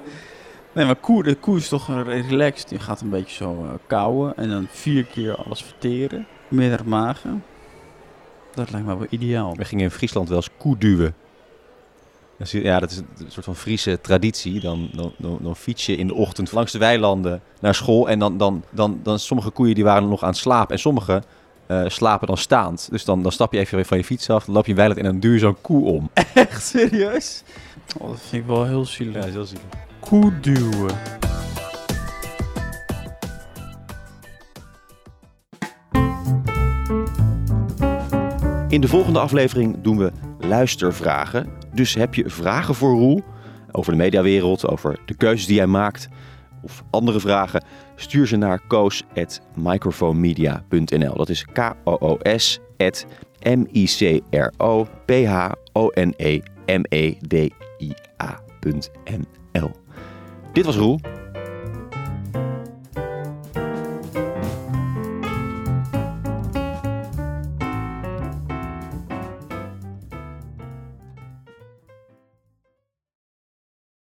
Nee, 0.73 0.85
maar 0.85 0.97
koe, 0.97 1.23
de 1.23 1.35
koe 1.35 1.57
is 1.57 1.69
toch 1.69 2.05
relaxed. 2.05 2.69
Die 2.69 2.79
gaat 2.79 3.01
een 3.01 3.11
beetje 3.11 3.35
zo 3.35 3.65
uh, 3.65 3.71
kauwen 3.87 4.37
en 4.37 4.49
dan 4.49 4.67
vier 4.71 5.05
keer 5.05 5.37
alles 5.37 5.63
verteren. 5.63 6.27
Meerdere 6.49 6.85
magen. 6.85 7.45
Dat 8.55 8.71
lijkt 8.71 8.87
me 8.87 8.97
wel 8.97 9.07
ideaal. 9.11 9.57
We 9.57 9.65
gingen 9.65 9.85
in 9.85 9.91
Friesland 9.91 10.29
wel 10.29 10.37
eens 10.37 10.51
koe 10.59 10.79
duwen. 10.79 11.15
Dat 12.39 12.47
is- 12.53 12.63
Ja, 12.63 12.79
dat 12.81 12.91
is 12.91 12.97
een 12.97 13.07
soort 13.29 13.45
van 13.45 13.57
Friese 13.57 14.01
traditie. 14.01 14.61
Dan, 14.61 14.89
dan, 14.93 15.13
dan, 15.19 15.39
dan 15.43 15.57
fiets 15.57 15.87
je 15.87 15.97
in 15.97 16.07
de 16.07 16.15
ochtend 16.15 16.53
langs 16.53 16.73
de 16.73 16.79
weilanden 16.79 17.41
naar 17.61 17.75
school. 17.75 18.09
En 18.09 18.19
dan, 18.19 18.39
dan, 18.39 18.65
dan, 18.71 19.01
dan 19.03 19.19
sommige 19.19 19.51
koeien 19.51 19.75
die 19.75 19.85
waren 19.85 20.09
nog 20.09 20.23
aan 20.23 20.29
het 20.29 20.39
slapen. 20.39 20.75
En 20.75 20.81
sommige 20.81 21.23
eh, 21.67 21.83
slapen 21.87 22.27
dan 22.27 22.37
staand. 22.37 22.89
Dus 22.91 23.05
dan, 23.05 23.23
dan 23.23 23.33
stap 23.33 23.53
je 23.53 23.59
even 23.59 23.85
van 23.87 23.97
je 23.99 24.05
fiets 24.05 24.31
af. 24.31 24.45
Dan 24.45 24.55
loop 24.55 24.65
je 24.65 24.71
een 24.71 24.77
weiland 24.77 25.01
in 25.01 25.07
en 25.07 25.21
dan 25.21 25.31
je 25.31 25.39
zo'n 25.39 25.61
koe 25.61 25.85
om. 25.85 26.11
Echt 26.35 26.67
serieus? 26.67 27.43
Oh, 27.99 28.09
dat 28.09 28.21
vind 28.21 28.43
ik 28.43 28.49
wel 28.49 28.65
heel 28.65 28.85
zielig. 28.85 29.15
dat 29.15 29.25
is 29.25 29.33
heel 29.33 29.45
zielig. 29.45 29.65
Koe 30.01 30.41
duwen. 30.41 30.95
In 38.69 38.81
de 38.81 38.89
volgende 38.89 39.19
aflevering 39.19 39.77
doen 39.83 39.99
we 39.99 40.13
luistervragen. 40.41 41.49
Dus 41.75 41.95
heb 41.95 42.15
je 42.15 42.31
vragen 42.31 42.75
voor 42.75 42.95
Roel 42.95 43.23
over 43.71 43.93
de 43.93 43.99
mediawereld, 43.99 44.69
over 44.69 44.99
de 45.07 45.15
keuzes 45.15 45.47
die 45.47 45.59
hij 45.59 45.67
maakt 45.67 46.09
of 46.63 46.85
andere 46.91 47.21
vragen, 47.21 47.65
stuur 47.97 48.27
ze 48.27 48.37
naar 48.37 48.61
koos@microfonemedia.nl. 48.67 51.17
Dat 51.17 51.29
is 51.29 51.45
K 51.53 51.75
O 51.85 51.97
O 52.01 52.19
S 52.37 52.61
at 52.79 53.07
M 53.43 53.65
I 53.73 53.85
C 53.85 54.21
R 54.31 54.53
O 54.57 54.87
P 55.05 55.11
H 55.27 55.51
O 55.73 55.91
N 55.95 56.15
E 56.17 56.41
M 56.67 56.83
E 56.89 57.15
D 57.29 57.33
I 57.79 57.93
A.nl. 58.23 59.71
Dit 60.53 60.65
was 60.65 60.77
Roel. 60.77 61.01